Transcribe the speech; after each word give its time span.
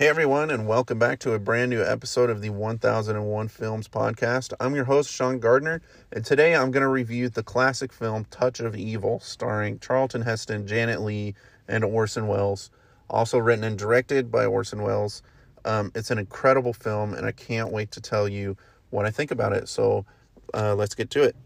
Hey 0.00 0.08
everyone, 0.08 0.50
and 0.50 0.66
welcome 0.66 0.98
back 0.98 1.18
to 1.18 1.34
a 1.34 1.38
brand 1.38 1.68
new 1.68 1.84
episode 1.84 2.30
of 2.30 2.40
the 2.40 2.48
1001 2.48 3.48
Films 3.48 3.86
podcast. 3.86 4.54
I'm 4.58 4.74
your 4.74 4.86
host, 4.86 5.12
Sean 5.12 5.38
Gardner, 5.38 5.82
and 6.10 6.24
today 6.24 6.56
I'm 6.56 6.70
going 6.70 6.80
to 6.80 6.88
review 6.88 7.28
the 7.28 7.42
classic 7.42 7.92
film 7.92 8.24
Touch 8.30 8.60
of 8.60 8.74
Evil, 8.74 9.20
starring 9.20 9.78
Charlton 9.78 10.22
Heston, 10.22 10.66
Janet 10.66 11.02
Leigh, 11.02 11.34
and 11.68 11.84
Orson 11.84 12.28
Welles. 12.28 12.70
Also 13.10 13.36
written 13.36 13.62
and 13.62 13.78
directed 13.78 14.30
by 14.30 14.46
Orson 14.46 14.80
Welles. 14.80 15.22
Um, 15.66 15.92
it's 15.94 16.10
an 16.10 16.16
incredible 16.16 16.72
film, 16.72 17.12
and 17.12 17.26
I 17.26 17.32
can't 17.32 17.70
wait 17.70 17.90
to 17.90 18.00
tell 18.00 18.26
you 18.26 18.56
what 18.88 19.04
I 19.04 19.10
think 19.10 19.30
about 19.30 19.52
it. 19.52 19.68
So 19.68 20.06
uh, 20.54 20.74
let's 20.74 20.94
get 20.94 21.10
to 21.10 21.24
it. 21.24 21.36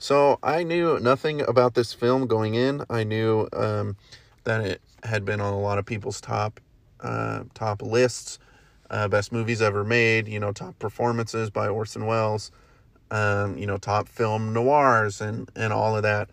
So 0.00 0.38
I 0.42 0.62
knew 0.62 0.98
nothing 0.98 1.42
about 1.42 1.74
this 1.74 1.92
film 1.92 2.26
going 2.26 2.54
in. 2.54 2.82
I 2.88 3.04
knew 3.04 3.46
um, 3.52 3.98
that 4.44 4.62
it 4.62 4.80
had 5.04 5.26
been 5.26 5.42
on 5.42 5.52
a 5.52 5.60
lot 5.60 5.78
of 5.78 5.84
people's 5.84 6.22
top 6.22 6.58
uh, 7.00 7.44
top 7.52 7.82
lists, 7.82 8.38
uh, 8.88 9.08
best 9.08 9.30
movies 9.30 9.60
ever 9.60 9.84
made. 9.84 10.26
You 10.26 10.40
know, 10.40 10.52
top 10.52 10.78
performances 10.78 11.50
by 11.50 11.68
Orson 11.68 12.06
Welles. 12.06 12.50
Um, 13.10 13.58
you 13.58 13.66
know, 13.66 13.76
top 13.76 14.08
film 14.08 14.54
noirs 14.54 15.20
and 15.20 15.50
and 15.54 15.70
all 15.70 15.94
of 15.94 16.02
that. 16.02 16.30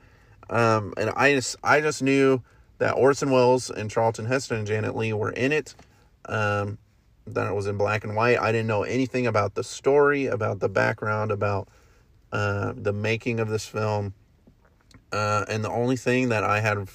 Um, 0.50 0.94
and 0.96 1.10
I 1.10 1.34
just 1.34 1.58
I 1.62 1.82
just 1.82 2.02
knew 2.02 2.42
that 2.78 2.94
Orson 2.94 3.32
Welles 3.32 3.70
and 3.70 3.92
Charlton 3.92 4.28
Heston 4.28 4.60
and 4.60 4.68
Janet 4.68 4.96
Leigh 4.96 5.12
were 5.12 5.32
in 5.32 5.52
it. 5.52 5.76
Um, 6.30 6.78
that 7.26 7.50
it 7.50 7.54
was 7.54 7.68
in 7.68 7.78
black 7.78 8.06
and 8.06 8.16
white. 8.16 8.40
I 8.40 8.54
didn't 8.54 8.68
know 8.68 8.84
anything 8.84 9.28
about 9.28 9.56
the 9.56 9.64
story, 9.66 10.28
about 10.28 10.62
the 10.62 10.70
background, 10.70 11.32
about 11.32 11.68
uh, 12.32 12.74
the 12.76 12.94
making 12.94 13.40
of 13.40 13.50
this 13.50 13.66
film. 13.66 14.14
Uh, 15.12 15.46
and 15.48 15.64
the 15.64 15.70
only 15.70 15.96
thing 15.96 16.30
that 16.30 16.44
I 16.44 16.60
had, 16.60 16.90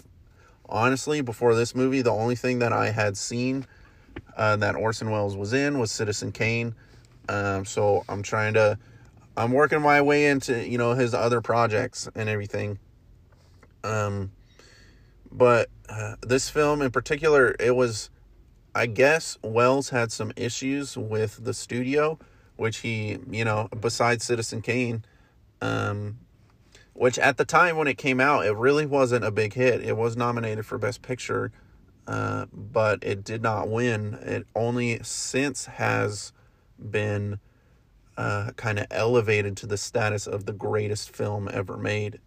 honestly, 0.69 1.20
before 1.20 1.55
this 1.55 1.75
movie, 1.75 2.02
the 2.02 2.12
only 2.12 2.36
thing 2.36 2.58
that 2.58 2.72
I 2.72 2.91
had 2.91 3.16
seen 3.16 3.66
uh, 4.36 4.56
that 4.56 4.77
Orson 4.77 5.10
Welles 5.10 5.36
was 5.36 5.53
in 5.53 5.78
was 5.78 5.91
Citizen 5.91 6.33
Kane. 6.33 6.75
Um, 7.28 7.64
so 7.64 8.05
I'm 8.08 8.22
trying 8.22 8.55
to, 8.55 8.78
I'm 9.36 9.53
working 9.53 9.80
my 9.80 10.03
way 10.03 10.27
into, 10.27 10.69
you 10.69 10.77
know, 10.77 10.92
his 10.92 11.14
other 11.14 11.41
projects 11.41 12.08
and 12.14 12.28
everything. 12.28 12.78
Um, 13.84 14.33
but 15.30 15.70
uh, 15.88 16.16
this 16.20 16.50
film 16.50 16.83
in 16.83 16.91
particular, 16.91 17.55
it 17.58 17.75
was, 17.75 18.10
I 18.75 18.86
guess, 18.86 19.38
Welles 19.42 19.88
had 19.91 20.12
some 20.12 20.33
issues 20.36 20.97
with 20.97 21.44
the 21.44 21.55
studio, 21.55 22.19
which 22.56 22.78
he, 22.78 23.19
you 23.30 23.44
know, 23.44 23.69
besides 23.80 24.25
Citizen 24.25 24.60
Kane, 24.60 25.05
um, 25.63 26.19
which 26.93 27.19
at 27.19 27.39
the 27.39 27.45
time 27.45 27.77
when 27.77 27.87
it 27.87 27.97
came 27.97 28.21
out, 28.21 28.45
it 28.45 28.55
really 28.55 28.85
wasn't 28.85 29.25
a 29.25 29.31
big 29.31 29.55
hit. 29.55 29.83
It 29.83 29.97
was 29.97 30.17
nominated 30.17 30.67
for 30.67 30.77
Best 30.77 31.01
Picture, 31.01 31.53
uh, 32.07 32.47
but 32.53 32.99
it 33.03 33.25
did 33.25 33.43
not 33.43 33.69
win. 33.69 34.15
It 34.23 34.47
only 34.55 35.01
since 35.03 35.67
has 35.67 36.33
been 36.79 37.39
uh, 38.17 38.51
kind 38.57 38.79
of 38.79 38.87
elevated 38.91 39.57
to 39.59 39.67
the 39.67 39.79
status 39.79 40.27
of 40.27 40.45
the 40.45 40.53
greatest 40.53 41.15
film 41.15 41.49
ever 41.51 41.79
made, 41.79 42.19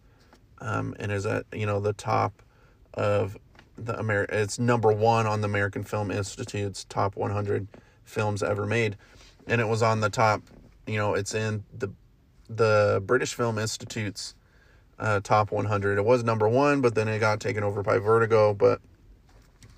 um, 0.60 0.96
and 0.98 1.12
is 1.12 1.26
at 1.26 1.46
you 1.54 1.66
know 1.66 1.80
the 1.80 1.94
top 1.94 2.42
of 2.94 3.38
the 3.78 4.00
America. 4.00 4.42
It's 4.42 4.58
number 4.58 4.92
one 4.92 5.28
on 5.28 5.42
the 5.42 5.48
American 5.48 5.84
Film 5.84 6.10
Institute's 6.10 6.86
top 6.86 7.18
100 7.18 7.68
films 8.06 8.42
ever 8.42 8.66
made, 8.66 8.96
and 9.46 9.60
it 9.60 9.68
was 9.68 9.84
on 9.84 10.00
the 10.00 10.10
top. 10.10 10.42
You 10.88 10.98
know, 10.98 11.14
it's 11.14 11.36
in 11.36 11.66
the 11.78 11.90
the 12.50 13.02
British 13.06 13.34
Film 13.34 13.58
Institute's 13.58 14.36
uh, 15.00 15.20
top 15.22 15.52
100. 15.52 15.98
It 15.98 16.06
was 16.06 16.24
number 16.24 16.48
one, 16.48 16.82
but 16.82 16.96
then 16.96 17.08
it 17.08 17.20
got 17.20 17.40
taken 17.40 17.64
over 17.64 17.84
by 17.84 17.98
Vertigo. 17.98 18.54
But 18.54 18.82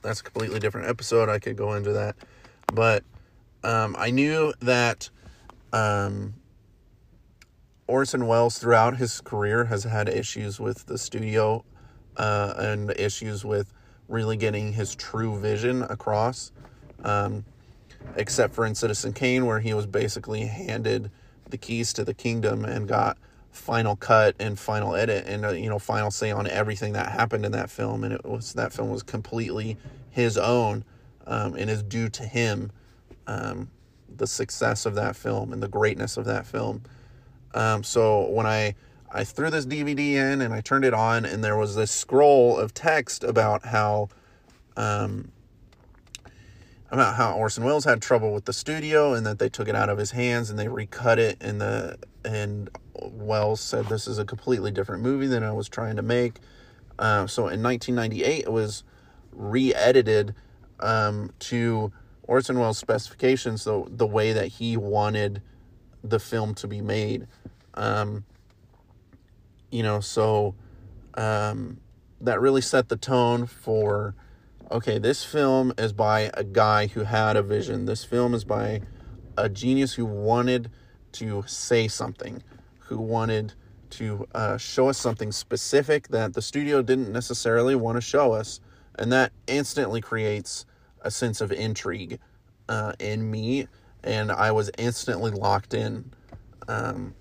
that's 0.01 0.21
a 0.21 0.23
completely 0.23 0.59
different 0.59 0.87
episode. 0.87 1.29
I 1.29 1.39
could 1.39 1.55
go 1.55 1.73
into 1.73 1.93
that. 1.93 2.15
But 2.73 3.03
um, 3.63 3.95
I 3.97 4.11
knew 4.11 4.53
that 4.59 5.09
um, 5.73 6.35
Orson 7.87 8.27
Welles, 8.27 8.57
throughout 8.57 8.97
his 8.97 9.21
career, 9.21 9.65
has 9.65 9.83
had 9.83 10.09
issues 10.09 10.59
with 10.59 10.85
the 10.85 10.97
studio 10.97 11.63
uh, 12.17 12.53
and 12.57 12.91
issues 12.91 13.45
with 13.45 13.73
really 14.07 14.37
getting 14.37 14.73
his 14.73 14.95
true 14.95 15.37
vision 15.39 15.83
across. 15.83 16.51
Um, 17.03 17.45
except 18.15 18.53
for 18.53 18.65
in 18.65 18.75
Citizen 18.75 19.13
Kane, 19.13 19.45
where 19.45 19.59
he 19.59 19.73
was 19.73 19.85
basically 19.85 20.45
handed 20.45 21.11
the 21.51 21.57
keys 21.57 21.93
to 21.93 22.03
the 22.03 22.13
kingdom 22.13 22.65
and 22.65 22.87
got 22.87 23.17
final 23.51 23.95
cut 23.95 24.35
and 24.39 24.59
final 24.59 24.95
edit 24.95 25.25
and 25.27 25.45
uh, 25.45 25.49
you 25.49 25.69
know 25.69 25.79
final 25.79 26.11
say 26.11 26.31
on 26.31 26.47
everything 26.47 26.93
that 26.93 27.11
happened 27.11 27.45
in 27.45 27.51
that 27.51 27.69
film. 27.69 28.03
And 28.03 28.13
it 28.13 28.25
was 28.25 28.53
that 28.53 28.71
film 28.73 28.89
was 28.89 29.03
completely 29.03 29.77
his 30.09 30.37
own 30.37 30.83
um, 31.25 31.55
and 31.55 31.69
is 31.69 31.83
due 31.83 32.09
to 32.09 32.23
him 32.23 32.71
um, 33.25 33.69
the 34.15 34.27
success 34.27 34.85
of 34.85 34.95
that 34.95 35.15
film 35.15 35.53
and 35.53 35.61
the 35.61 35.67
greatness 35.67 36.17
of 36.17 36.25
that 36.25 36.45
film. 36.45 36.81
Um, 37.53 37.83
so 37.83 38.29
when 38.29 38.45
i 38.45 38.75
i 39.09 39.23
threw 39.23 39.49
this 39.49 39.65
dvd 39.65 39.99
in 39.99 40.41
and 40.41 40.53
i 40.53 40.59
turned 40.59 40.83
it 40.83 40.93
on 40.93 41.23
and 41.23 41.41
there 41.41 41.55
was 41.55 41.75
this 41.75 41.89
scroll 41.89 42.57
of 42.57 42.73
text 42.73 43.23
about 43.23 43.65
how 43.65 44.09
um, 44.75 45.31
about 46.89 47.15
how 47.15 47.33
Orson 47.33 47.63
Welles 47.63 47.85
had 47.85 48.01
trouble 48.01 48.33
with 48.33 48.45
the 48.45 48.53
studio 48.53 49.13
and 49.13 49.25
that 49.25 49.39
they 49.39 49.49
took 49.49 49.67
it 49.67 49.75
out 49.75 49.89
of 49.89 49.97
his 49.97 50.11
hands 50.11 50.49
and 50.49 50.57
they 50.57 50.67
recut 50.67 51.19
it 51.19 51.37
and 51.41 51.59
the 51.59 51.97
and 52.23 52.69
Welles 52.95 53.61
said 53.61 53.87
this 53.87 54.07
is 54.07 54.17
a 54.17 54.25
completely 54.25 54.71
different 54.71 55.03
movie 55.03 55.27
than 55.27 55.43
I 55.43 55.51
was 55.51 55.69
trying 55.69 55.95
to 55.97 56.01
make. 56.01 56.39
Uh, 56.97 57.27
so 57.27 57.47
in 57.47 57.61
1998 57.61 58.45
it 58.45 58.51
was 58.51 58.83
re-edited 59.31 60.33
um, 60.79 61.31
to 61.39 61.91
Orson 62.23 62.59
Welles 62.59 62.77
specifications, 62.77 63.61
so 63.61 63.87
the 63.89 64.05
way 64.05 64.33
that 64.33 64.47
he 64.47 64.75
wanted 64.75 65.41
the 66.03 66.19
film 66.19 66.53
to 66.55 66.67
be 66.67 66.81
made. 66.81 67.27
Um, 67.73 68.25
you 69.71 69.83
know, 69.83 69.99
so 69.99 70.55
um, 71.15 71.79
that 72.21 72.41
really 72.41 72.61
set 72.61 72.89
the 72.89 72.97
tone 72.97 73.45
for 73.45 74.13
okay, 74.71 74.99
this 74.99 75.23
film 75.23 75.73
is 75.77 75.93
by 75.93 76.31
a 76.33 76.43
guy 76.43 76.87
who 76.87 77.03
had 77.03 77.35
a 77.35 77.41
vision. 77.41 77.85
This 77.85 78.03
film 78.03 78.33
is 78.33 78.43
by 78.43 78.81
a 79.37 79.49
genius 79.49 79.93
who 79.93 80.05
wanted 80.05 80.69
to 81.13 81.43
say 81.47 81.87
something, 81.87 82.43
who 82.79 82.97
wanted 82.97 83.53
to 83.91 84.27
uh, 84.33 84.57
show 84.57 84.89
us 84.89 84.97
something 84.97 85.31
specific 85.31 86.09
that 86.09 86.33
the 86.33 86.41
studio 86.41 86.81
didn't 86.81 87.11
necessarily 87.11 87.75
want 87.75 87.95
to 87.95 88.01
show 88.01 88.33
us. 88.33 88.59
And 88.95 89.11
that 89.11 89.31
instantly 89.47 90.01
creates 90.01 90.65
a 91.01 91.11
sense 91.11 91.39
of 91.39 91.51
intrigue 91.51 92.19
uh, 92.67 92.93
in 92.99 93.29
me. 93.29 93.67
And 94.03 94.31
I 94.31 94.51
was 94.51 94.69
instantly 94.77 95.31
locked 95.31 95.73
in. 95.73 96.11
Um, 96.67 97.13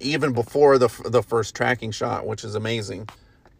even 0.00 0.32
before 0.32 0.78
the, 0.78 0.88
the 1.06 1.22
first 1.22 1.54
tracking 1.54 1.90
shot, 1.90 2.26
which 2.26 2.44
is 2.44 2.54
amazing. 2.54 3.08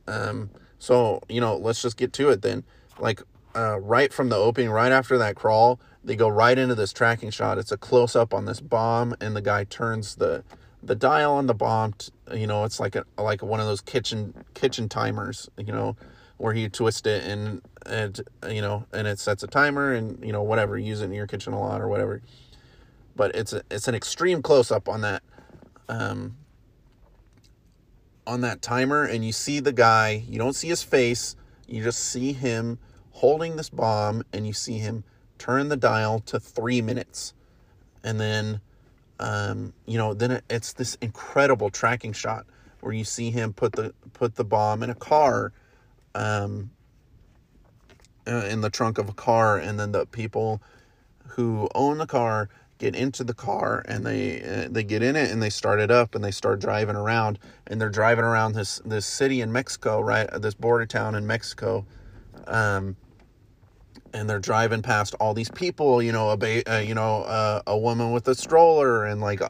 Um, 0.06 0.50
so, 0.78 1.20
you 1.28 1.40
know, 1.40 1.56
let's 1.56 1.82
just 1.82 1.96
get 1.96 2.12
to 2.14 2.30
it 2.30 2.42
then. 2.42 2.64
Like, 2.98 3.22
uh, 3.54 3.78
right 3.80 4.12
from 4.12 4.28
the 4.28 4.36
opening, 4.36 4.70
right 4.70 4.92
after 4.92 5.18
that 5.18 5.34
crawl, 5.34 5.80
they 6.04 6.16
go 6.16 6.28
right 6.28 6.56
into 6.56 6.74
this 6.74 6.92
tracking 6.92 7.30
shot. 7.30 7.58
It's 7.58 7.72
a 7.72 7.76
close 7.76 8.14
up 8.14 8.32
on 8.32 8.44
this 8.44 8.60
bomb, 8.60 9.14
and 9.20 9.34
the 9.34 9.40
guy 9.42 9.64
turns 9.64 10.16
the 10.16 10.44
the 10.82 10.94
dial 10.94 11.34
on 11.34 11.46
the 11.46 11.54
bomb. 11.54 11.94
T- 11.94 12.12
you 12.34 12.46
know, 12.46 12.64
it's 12.64 12.78
like 12.78 12.94
a 12.94 13.04
like 13.18 13.42
one 13.42 13.60
of 13.60 13.66
those 13.66 13.80
kitchen 13.80 14.44
kitchen 14.54 14.88
timers. 14.88 15.48
You 15.56 15.72
know, 15.72 15.96
where 16.36 16.54
you 16.54 16.68
twist 16.68 17.06
it 17.06 17.24
and 17.24 17.62
and 17.84 18.20
you 18.48 18.62
know, 18.62 18.86
and 18.92 19.06
it 19.08 19.18
sets 19.18 19.42
a 19.42 19.48
timer, 19.48 19.92
and 19.92 20.24
you 20.24 20.32
know, 20.32 20.42
whatever. 20.42 20.78
Use 20.78 21.00
it 21.00 21.06
in 21.06 21.12
your 21.12 21.26
kitchen 21.26 21.52
a 21.52 21.60
lot 21.60 21.80
or 21.80 21.88
whatever. 21.88 22.22
But 23.16 23.34
it's 23.34 23.52
a, 23.52 23.62
it's 23.70 23.88
an 23.88 23.96
extreme 23.96 24.42
close 24.42 24.70
up 24.70 24.88
on 24.88 25.00
that. 25.00 25.22
Um, 25.88 26.36
on 28.28 28.42
that 28.42 28.60
timer 28.60 29.04
and 29.04 29.24
you 29.24 29.32
see 29.32 29.58
the 29.58 29.72
guy, 29.72 30.22
you 30.28 30.38
don't 30.38 30.52
see 30.52 30.68
his 30.68 30.82
face, 30.82 31.34
you 31.66 31.82
just 31.82 31.98
see 31.98 32.34
him 32.34 32.78
holding 33.12 33.56
this 33.56 33.70
bomb 33.70 34.22
and 34.34 34.46
you 34.46 34.52
see 34.52 34.78
him 34.78 35.02
turn 35.38 35.70
the 35.70 35.76
dial 35.76 36.20
to 36.20 36.38
three 36.38 36.82
minutes. 36.82 37.32
And 38.04 38.20
then, 38.20 38.60
um, 39.18 39.72
you 39.86 39.96
know, 39.96 40.12
then 40.12 40.42
it's 40.50 40.74
this 40.74 40.96
incredible 41.00 41.70
tracking 41.70 42.12
shot 42.12 42.44
where 42.80 42.92
you 42.92 43.02
see 43.02 43.30
him 43.30 43.54
put 43.54 43.72
the 43.72 43.94
put 44.12 44.36
the 44.36 44.44
bomb 44.44 44.82
in 44.82 44.90
a 44.90 44.94
car, 44.94 45.52
um, 46.14 46.70
uh, 48.26 48.44
in 48.44 48.60
the 48.60 48.70
trunk 48.70 48.98
of 48.98 49.08
a 49.08 49.14
car, 49.14 49.56
and 49.56 49.80
then 49.80 49.92
the 49.92 50.04
people 50.06 50.62
who 51.28 51.68
own 51.74 51.98
the 51.98 52.06
car 52.06 52.50
get 52.78 52.94
into 52.94 53.24
the 53.24 53.34
car 53.34 53.84
and 53.86 54.06
they 54.06 54.42
uh, 54.42 54.68
they 54.70 54.84
get 54.84 55.02
in 55.02 55.16
it 55.16 55.30
and 55.30 55.42
they 55.42 55.50
start 55.50 55.80
it 55.80 55.90
up 55.90 56.14
and 56.14 56.24
they 56.24 56.30
start 56.30 56.60
driving 56.60 56.96
around 56.96 57.38
and 57.66 57.80
they're 57.80 57.90
driving 57.90 58.24
around 58.24 58.54
this 58.54 58.80
this 58.84 59.04
city 59.04 59.40
in 59.40 59.52
Mexico, 59.52 60.00
right? 60.00 60.28
This 60.40 60.54
border 60.54 60.86
town 60.86 61.14
in 61.14 61.26
Mexico. 61.26 61.84
Um, 62.46 62.96
and 64.14 64.28
they're 64.28 64.38
driving 64.38 64.80
past 64.80 65.14
all 65.20 65.34
these 65.34 65.50
people, 65.50 66.02
you 66.02 66.12
know, 66.12 66.30
a 66.30 66.36
ba- 66.36 66.72
uh, 66.72 66.78
you 66.78 66.94
know, 66.94 67.22
uh, 67.24 67.62
a 67.66 67.76
woman 67.76 68.12
with 68.12 68.26
a 68.28 68.34
stroller 68.34 69.04
and 69.04 69.20
like 69.20 69.42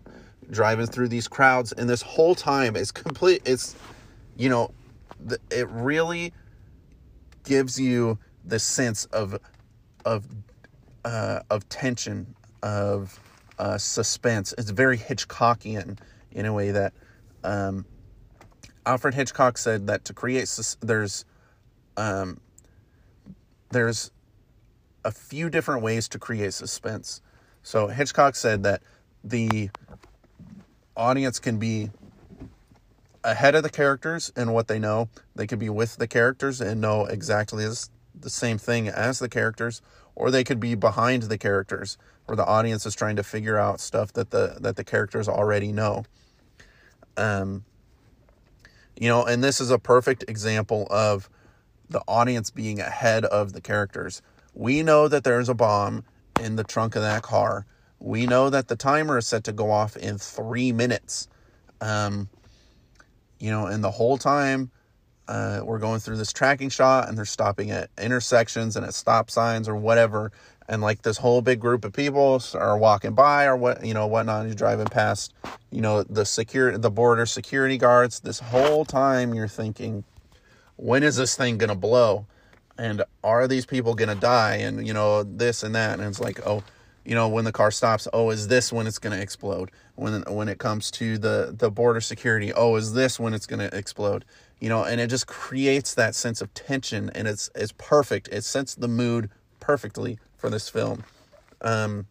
driving 0.51 0.87
through 0.87 1.09
these 1.09 1.29
crowds, 1.29 1.73
and 1.73 1.89
this 1.89 2.03
whole 2.03 2.35
time 2.35 2.75
is 2.75 2.91
complete. 2.91 3.43
It's 3.45 3.77
you 4.37 4.49
know, 4.49 4.73
the, 5.25 5.39
it 5.51 5.69
really 5.69 6.33
gives 7.45 7.79
you 7.79 8.19
the 8.45 8.59
sense 8.59 9.05
of 9.07 9.39
of 10.05 10.27
uh, 11.05 11.41
of 11.51 11.69
tension 11.69 12.35
of 12.63 13.19
uh, 13.59 13.79
suspense. 13.79 14.55
It's 14.57 14.71
very 14.71 14.99
Hitchcockian 14.99 15.99
in 16.33 16.47
a 16.47 16.53
way 16.53 16.71
that 16.71 16.93
um, 17.45 17.85
Alfred 18.87 19.15
Hitchcock 19.15 19.59
said 19.59 19.87
that 19.87 20.05
to 20.07 20.15
create 20.15 20.49
sus- 20.49 20.77
there's 20.81 21.25
um, 21.97 22.41
there's 23.71 24.11
a 25.05 25.11
few 25.11 25.51
different 25.51 25.83
ways 25.83 26.09
to 26.09 26.19
create 26.19 26.55
suspense. 26.55 27.21
So 27.63 27.89
Hitchcock 27.89 28.37
said 28.37 28.63
that 28.63 28.83
the 29.25 29.71
audience 30.97 31.39
can 31.39 31.59
be 31.59 31.91
ahead 33.25 33.55
of 33.55 33.63
the 33.63 33.71
characters 33.71 34.33
and 34.37 34.55
what 34.55 34.69
they 34.69 34.79
know. 34.79 35.09
They 35.35 35.47
could 35.47 35.59
be 35.59 35.69
with 35.69 35.97
the 35.97 36.07
characters 36.07 36.61
and 36.61 36.81
know 36.81 37.05
exactly 37.07 37.65
the 37.65 38.31
same 38.31 38.59
thing 38.59 38.89
as 38.89 39.19
the 39.19 39.29
characters, 39.29 39.83
or 40.15 40.31
they 40.31 40.45
could 40.45 40.61
be 40.61 40.75
behind 40.75 41.25
the 41.25 41.39
characters 41.39 41.99
where 42.29 42.37
the 42.37 42.45
audience 42.45 42.87
is 42.87 42.95
trying 42.95 43.17
to 43.17 43.23
figure 43.23 43.59
out 43.59 43.81
stuff 43.81 44.13
that 44.13 44.31
the 44.31 44.59
that 44.61 44.77
the 44.77 44.85
characters 44.85 45.29
already 45.29 45.73
know. 45.73 46.05
Um 47.17 47.65
you 48.99 49.09
know, 49.09 49.25
and 49.25 49.43
this 49.43 49.61
is 49.61 49.71
a 49.71 49.79
perfect 49.79 50.25
example 50.29 50.87
of 50.91 51.31
the 51.89 52.03
audience 52.09 52.51
being 52.51 52.81
ahead 52.81 53.25
of 53.25 53.53
the 53.53 53.61
characters. 53.61 54.23
We 54.55 54.83
know 54.83 55.09
that 55.09 55.25
there's 55.25 55.49
a 55.49 55.55
bomb 55.55 56.05
in 56.41 56.57
the 56.57 56.65
trunk 56.65 56.97
of 56.97 57.03
that 57.03 57.23
car. 57.23 57.65
We 58.01 58.27
know 58.27 58.51
that 58.51 58.69
the 58.69 58.77
timer 58.77 59.19
is 59.19 59.27
set 59.27 59.45
to 59.45 59.53
go 59.53 59.71
off 59.71 59.97
in 59.97 60.19
three 60.19 60.73
minutes. 60.73 61.29
Um, 61.81 62.29
you 63.39 63.51
know, 63.51 63.67
and 63.67 63.83
the 63.83 63.91
whole 63.91 64.19
time 64.19 64.71
uh, 65.29 65.61
we're 65.63 65.79
going 65.79 66.01
through 66.01 66.17
this 66.17 66.33
tracking 66.33 66.71
shot 66.71 67.09
and 67.09 67.17
they're 67.17 67.25
stopping 67.25 67.71
at 67.71 67.91
intersections 67.99 68.77
and 68.77 68.85
at 68.85 68.95
stop 68.95 69.31
signs 69.31 69.69
or 69.69 69.77
whatever. 69.77 70.33
And 70.69 70.83
like 70.83 71.03
this 71.03 71.17
whole 71.17 71.41
big 71.41 71.61
group 71.61 71.85
of 71.85 71.95
people 71.95 72.43
are 72.55 72.77
walking 72.77 73.15
by 73.15 73.47
or 73.47 73.57
what, 73.57 73.85
you 73.85 73.95
know, 73.95 74.07
whatnot. 74.07 74.47
You're 74.47 74.55
driving 74.55 74.87
past, 74.87 75.33
you 75.71 75.81
know, 75.81 76.03
the 76.03 76.27
security, 76.27 76.77
the 76.77 76.91
border 76.91 77.25
security 77.25 77.79
guards. 77.79 78.21
This 78.21 78.39
whole 78.39 78.85
time 78.85 79.33
you're 79.33 79.49
thinking, 79.49 80.05
when 80.77 81.03
is 81.03 81.17
this 81.17 81.37
thing 81.37 81.59
to 81.59 81.75
blow? 81.75 82.27
And 82.77 83.03
are 83.25 83.49
these 83.49 83.65
people 83.65 83.95
to 84.11 84.15
die? 84.15 84.57
And, 84.57 84.87
you 84.87 84.93
know, 84.93 85.23
this 85.23 85.63
and 85.63 85.75
that. 85.75 85.99
And 85.99 86.09
it's 86.09 86.21
like, 86.21 86.47
oh, 86.47 86.63
you 87.09 87.15
know, 87.15 87.27
when 87.27 87.47
the 87.47 87.53
car 87.53 87.71
stops, 87.71 88.07
oh, 88.13 88.29
is 88.29 88.49
this 88.49 88.71
when 88.71 88.87
it's 88.87 88.99
to 89.17 89.23
explode? 89.23 89.71
When 89.95 90.23
when 90.29 90.49
it 90.51 90.59
comes 90.59 90.91
to 90.93 91.17
the 91.17 91.55
the 91.57 91.71
border 91.71 92.03
security, 92.03 92.53
oh, 92.53 92.77
is 92.77 92.93
this 92.93 93.19
when 93.19 93.33
it's 93.33 93.47
to 93.61 93.75
explode? 93.77 94.27
You 94.61 94.69
know, 94.69 94.85
and 94.85 95.01
it 95.01 95.09
just 95.09 95.27
creates 95.27 95.95
that 95.95 96.15
sense 96.15 96.43
of 96.43 96.53
tension, 96.53 97.11
and 97.15 97.27
it's 97.27 97.51
it's 97.55 97.73
perfect. 97.79 98.29
It 98.31 98.45
sets 98.45 98.75
the 98.75 98.89
mood 98.89 99.31
perfectly 99.59 100.19
for 100.39 100.49
this 100.49 100.69
film. 100.69 101.05
Um, 101.61 102.07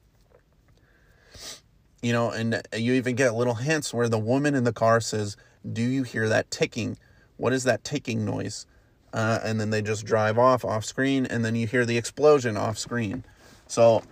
you 2.02 2.14
know, 2.14 2.30
and 2.30 2.62
you 2.76 2.94
even 2.94 3.16
get 3.16 3.34
little 3.34 3.56
hints 3.56 3.94
where 3.94 4.08
the 4.08 4.20
woman 4.20 4.54
in 4.54 4.64
the 4.64 4.74
car 4.74 5.02
says, 5.02 5.36
"Do 5.68 5.82
you 5.82 6.04
hear 6.04 6.30
that 6.30 6.52
ticking? 6.52 6.98
What 7.38 7.54
is 7.54 7.64
that 7.64 7.84
ticking 7.84 8.24
noise?" 8.24 8.68
Uh, 9.14 9.40
and 9.44 9.60
then 9.60 9.72
they 9.72 9.82
just 9.82 10.06
drive 10.06 10.38
off 10.38 10.64
off 10.64 10.86
screen, 10.86 11.26
and 11.26 11.44
then 11.44 11.56
you 11.56 11.66
hear 11.66 11.86
the 11.86 11.98
explosion 11.98 12.56
off 12.56 12.78
screen. 12.78 13.26
So 13.68 14.04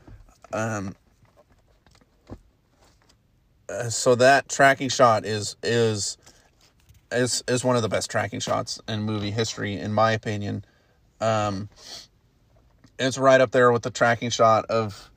um, 0.51 0.95
uh, 3.69 3.89
so 3.89 4.15
that 4.15 4.50
tracking 4.50 4.89
shot 4.89 5.25
is 5.25 5.56
is 5.62 6.17
is 7.12 7.44
is 7.47 7.63
one 7.63 7.75
of 7.75 7.81
the 7.81 7.89
best 7.89 8.09
tracking 8.09 8.39
shots 8.39 8.79
in 8.88 9.01
movie 9.01 9.31
history, 9.31 9.75
in 9.75 9.94
my 9.94 10.12
opinion. 10.12 10.65
Um, 11.19 11.69
it's 13.00 13.18
right 13.18 13.42
up 13.42 13.51
there 13.51 13.71
with 13.71 13.83
the 13.83 13.92
tracking 13.92 14.30
shot 14.30 14.65
of, 14.65 15.12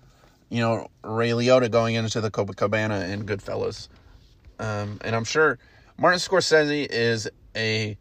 you 0.48 0.60
know, 0.60 0.88
Ray 1.02 1.30
Liotta 1.30 1.70
going 1.70 1.94
into 1.94 2.20
the 2.20 2.30
Copacabana 2.30 3.08
in 3.10 3.24
Goodfellas. 3.24 3.88
Um, 4.58 4.98
and 5.04 5.14
I'm 5.14 5.24
sure 5.24 5.58
Martin 5.96 6.18
Scorsese 6.18 6.86
is 6.90 7.28
a 7.54 7.96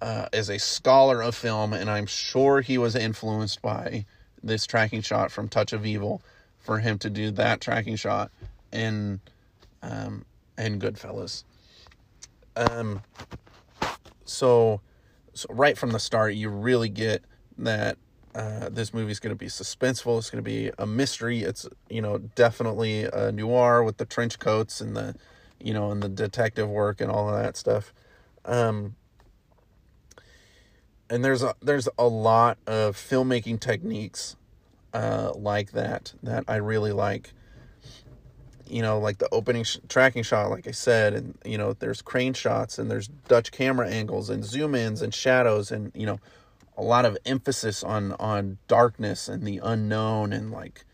uh, 0.00 0.26
is 0.32 0.50
a 0.50 0.58
scholar 0.58 1.22
of 1.22 1.34
film, 1.34 1.72
and 1.72 1.88
I'm 1.88 2.06
sure 2.06 2.60
he 2.60 2.76
was 2.76 2.96
influenced 2.96 3.62
by 3.62 4.04
this 4.42 4.66
tracking 4.66 5.00
shot 5.00 5.30
from 5.30 5.48
Touch 5.48 5.72
of 5.72 5.86
Evil 5.86 6.20
for 6.58 6.80
him 6.80 6.98
to 6.98 7.10
do 7.10 7.30
that 7.32 7.60
tracking 7.60 7.94
shot 7.94 8.32
in 8.72 9.20
um, 9.82 10.24
in 10.58 10.80
Goodfellas. 10.80 11.44
Um, 12.56 13.02
so, 14.24 14.80
so 15.34 15.46
right 15.50 15.78
from 15.78 15.90
the 15.90 16.00
start, 16.00 16.34
you 16.34 16.48
really 16.48 16.88
get 16.88 17.22
that 17.58 17.96
uh, 18.34 18.68
this 18.70 18.94
movie 18.94 19.12
is 19.12 19.20
going 19.20 19.34
to 19.34 19.38
be 19.38 19.46
suspenseful. 19.46 20.18
It's 20.18 20.30
going 20.30 20.42
to 20.42 20.50
be 20.50 20.70
a 20.78 20.86
mystery. 20.86 21.42
It's 21.42 21.68
you 21.90 22.00
know 22.00 22.18
definitely 22.18 23.04
a 23.04 23.30
noir 23.30 23.82
with 23.82 23.98
the 23.98 24.06
trench 24.06 24.38
coats 24.38 24.80
and 24.80 24.96
the 24.96 25.14
you 25.60 25.74
know 25.74 25.90
and 25.90 26.02
the 26.02 26.08
detective 26.08 26.68
work 26.68 27.00
and 27.00 27.10
all 27.10 27.28
of 27.28 27.40
that 27.42 27.56
stuff. 27.56 27.92
Um, 28.44 28.96
and 31.10 31.22
there's 31.22 31.42
a 31.42 31.54
there's 31.60 31.88
a 31.98 32.06
lot 32.06 32.56
of 32.66 32.96
filmmaking 32.96 33.60
techniques 33.60 34.36
uh, 34.94 35.32
like 35.34 35.72
that 35.72 36.14
that 36.22 36.44
I 36.48 36.56
really 36.56 36.92
like. 36.92 37.32
You 38.66 38.80
know, 38.80 38.98
like 38.98 39.18
the 39.18 39.28
opening 39.30 39.64
sh- 39.64 39.76
tracking 39.90 40.22
shot, 40.22 40.48
like 40.48 40.66
I 40.66 40.70
said, 40.70 41.12
and 41.12 41.36
you 41.44 41.58
know, 41.58 41.74
there's 41.74 42.00
crane 42.00 42.32
shots 42.32 42.78
and 42.78 42.90
there's 42.90 43.08
Dutch 43.28 43.52
camera 43.52 43.90
angles 43.90 44.30
and 44.30 44.42
zoom 44.42 44.74
ins 44.74 45.02
and 45.02 45.12
shadows 45.12 45.70
and 45.70 45.92
you 45.94 46.06
know, 46.06 46.18
a 46.76 46.82
lot 46.82 47.04
of 47.04 47.16
emphasis 47.26 47.82
on 47.82 48.12
on 48.12 48.58
darkness 48.68 49.28
and 49.28 49.46
the 49.46 49.60
unknown 49.62 50.32
and 50.32 50.50
like, 50.50 50.84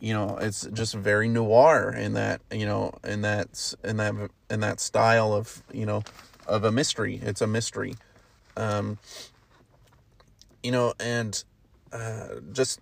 you 0.00 0.12
know, 0.12 0.36
it's 0.38 0.66
just 0.72 0.94
very 0.94 1.28
noir 1.28 1.94
in 1.96 2.14
that 2.14 2.40
you 2.50 2.66
know 2.66 2.92
in 3.04 3.22
that 3.22 3.74
in 3.84 3.96
that 3.98 4.14
in 4.50 4.60
that 4.60 4.80
style 4.80 5.32
of 5.32 5.62
you 5.72 5.86
know 5.86 6.02
of 6.46 6.64
a 6.64 6.72
mystery. 6.72 7.20
It's 7.22 7.40
a 7.40 7.46
mystery, 7.46 7.94
um, 8.56 8.98
you 10.62 10.72
know, 10.72 10.94
and 10.98 11.42
uh, 11.92 12.40
just 12.52 12.80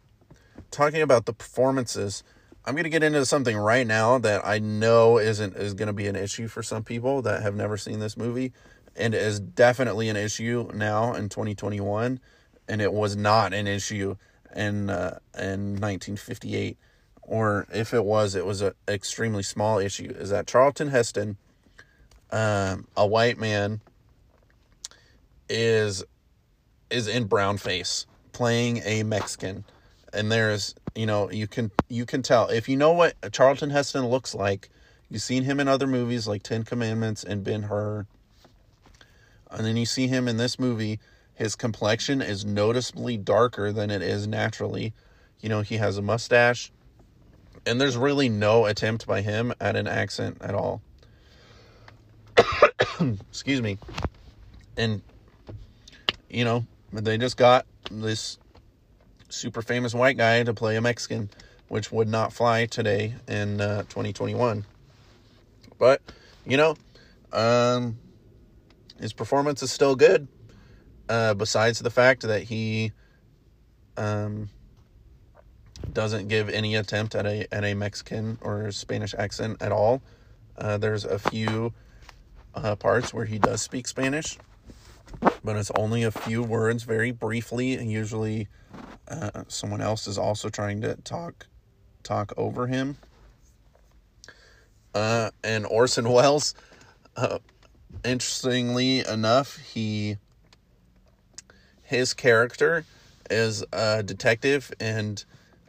talking 0.71 1.03
about 1.03 1.27
the 1.27 1.33
performances, 1.33 2.25
I'm 2.65 2.75
going 2.75 2.85
to 2.85 2.91
get 2.91 3.03
into 3.03 3.25
something 3.27 3.57
right 3.57 3.87
now 3.87 4.19
that 4.19 4.45
I 4.45 4.59
know 4.59 5.19
isn't 5.19 5.57
is 5.57 5.75
going 5.75 5.89
to 5.89 5.93
be 5.93 6.07
an 6.07 6.17
issue 6.17 6.49
for 6.49 6.63
some 6.63 6.83
people 6.83 7.23
that 7.23 7.43
have 7.43 7.55
never 7.55 7.77
seen 7.77 7.99
this 7.99 8.17
movie 8.17 8.53
and 8.97 9.15
is 9.15 9.41
definitely 9.41 10.09
an 10.09 10.17
issue 10.17 10.71
now 10.75 11.15
in 11.15 11.29
2021 11.29 12.21
and 12.69 12.81
it 12.81 12.93
was 12.93 13.17
not 13.17 13.53
an 13.53 13.67
issue 13.67 14.17
in 14.55 14.91
uh, 14.91 15.19
in 15.39 15.81
1958 15.81 16.77
or 17.23 17.67
if 17.73 17.95
it 17.95 18.05
was 18.05 18.35
it 18.35 18.45
was 18.45 18.61
an 18.61 18.73
extremely 18.89 19.43
small 19.43 19.79
issue 19.79 20.13
is 20.17 20.31
that 20.31 20.47
Charlton 20.47 20.89
Heston 20.89 21.37
um, 22.31 22.87
a 22.97 23.07
white 23.07 23.39
man 23.39 23.81
is 25.49 26.05
is 26.91 27.09
in 27.09 27.25
brown 27.25 27.57
face 27.59 28.07
playing 28.33 28.83
a 28.85 29.03
Mexican 29.03 29.65
and 30.13 30.31
there's 30.31 30.75
you 30.95 31.07
know 31.07 31.31
you 31.31 31.47
can 31.47 31.71
you 31.89 32.05
can 32.05 32.23
tell 32.23 32.49
if 32.49 32.69
you 32.69 32.77
know 32.77 32.93
what 32.93 33.15
Charlton 33.33 33.71
Heston 33.71 34.07
looks 34.07 34.35
like. 34.35 34.69
You've 35.09 35.23
seen 35.23 35.45
him 35.45 35.61
in 35.61 35.69
other 35.69 35.87
movies 35.87 36.27
like 36.27 36.43
Ten 36.43 36.63
Commandments 36.63 37.23
and 37.23 37.45
Ben 37.45 37.65
Hur, 37.65 38.07
and 39.53 39.67
then 39.67 39.77
you 39.77 39.87
see 39.87 40.07
him 40.07 40.29
in 40.29 40.37
this 40.37 40.59
movie. 40.59 40.99
His 41.35 41.57
complexion 41.57 42.21
is 42.23 42.45
noticeably 42.45 43.17
darker 43.17 43.73
than 43.73 43.91
it 43.91 44.03
is 44.03 44.27
naturally. 44.27 44.93
You 45.41 45.49
know 45.49 45.63
he 45.63 45.77
has 45.77 45.99
a 45.99 46.03
mustache, 46.03 46.73
and 47.67 47.81
there's 47.81 47.97
really 47.97 48.29
no 48.29 48.67
attempt 48.67 49.07
by 49.07 49.23
him 49.23 49.53
at 49.61 49.77
an 49.77 49.87
accent 49.87 50.39
at 50.41 50.55
all. 50.55 50.83
Excuse 53.31 53.61
me, 53.61 53.79
and 54.77 55.03
you 56.29 56.45
know 56.45 56.67
they 56.93 57.19
just 57.19 57.37
got 57.37 57.67
this 57.91 58.39
super 59.33 59.63
famous 59.63 59.95
white 59.95 60.17
guy 60.17 60.43
to 60.43 60.55
play 60.55 60.77
a 60.77 60.81
Mexican, 60.81 61.31
which 61.69 61.91
would 61.91 62.09
not 62.09 62.33
fly 62.33 62.67
today 62.67 63.15
in 63.27 63.61
uh, 63.61 63.83
2021. 63.83 64.65
But, 65.79 66.01
you 66.47 66.57
know, 66.57 66.77
um, 67.33 67.99
his 69.03 69.13
performance 69.13 69.63
is 69.63 69.71
still 69.71 69.97
good. 69.97 70.29
Uh, 71.09 71.35
besides 71.35 71.81
the 71.81 71.91
fact 71.91 72.23
that 72.23 72.45
he 72.45 72.93
um, 73.97 74.49
doesn't 75.93 76.29
give 76.29 76.49
any 76.49 76.77
attempt 76.77 77.15
at 77.15 77.27
a 77.27 77.53
at 77.53 77.65
a 77.65 77.75
Mexican 77.75 78.39
or 78.41 78.71
Spanish 78.71 79.15
accent 79.15 79.61
at 79.61 79.73
all. 79.73 80.01
Uh, 80.57 80.79
there's 80.79 81.05
a 81.05 81.19
few 81.19 81.73
uh, 82.55 82.77
parts 82.77 83.13
where 83.13 83.25
he 83.25 83.39
does 83.39 83.61
speak 83.61 83.87
Spanish, 83.89 84.39
but 85.43 85.57
it's 85.57 85.71
only 85.77 86.03
a 86.03 86.11
few 86.11 86.43
words, 86.43 86.85
very 86.85 87.11
briefly, 87.11 87.75
and 87.75 87.91
usually 87.91 88.49
uh, 89.09 89.45
someone 89.49 89.81
else 89.81 90.07
is 90.07 90.19
also 90.19 90.49
trying 90.49 90.81
to 90.81 90.95
talk 90.97 91.47
talk 92.03 92.33
over 92.37 92.67
him. 92.67 92.97
Uh, 94.95 95.31
and 95.43 95.67
Orson 95.67 96.09
Welles, 96.13 96.55
uh, 97.17 97.39
interestingly 98.05 99.01
enough, 99.07 99.59
he 99.59 100.17
his 101.83 102.15
character 102.15 102.85
is 103.31 103.65
a 103.73 104.03
detective, 104.03 104.73
and 104.81 105.25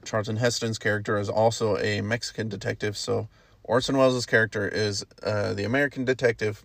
Charlton 0.05 0.37
Heston's 0.37 0.77
character 0.77 1.17
is 1.19 1.29
also 1.29 1.77
a 1.77 2.01
Mexican 2.01 2.49
detective. 2.49 2.97
So 2.97 3.27
Orson 3.63 3.97
Welles' 3.97 4.25
character 4.25 4.67
is 4.67 5.05
uh, 5.21 5.53
the 5.53 5.63
American 5.63 6.05
detective. 6.05 6.63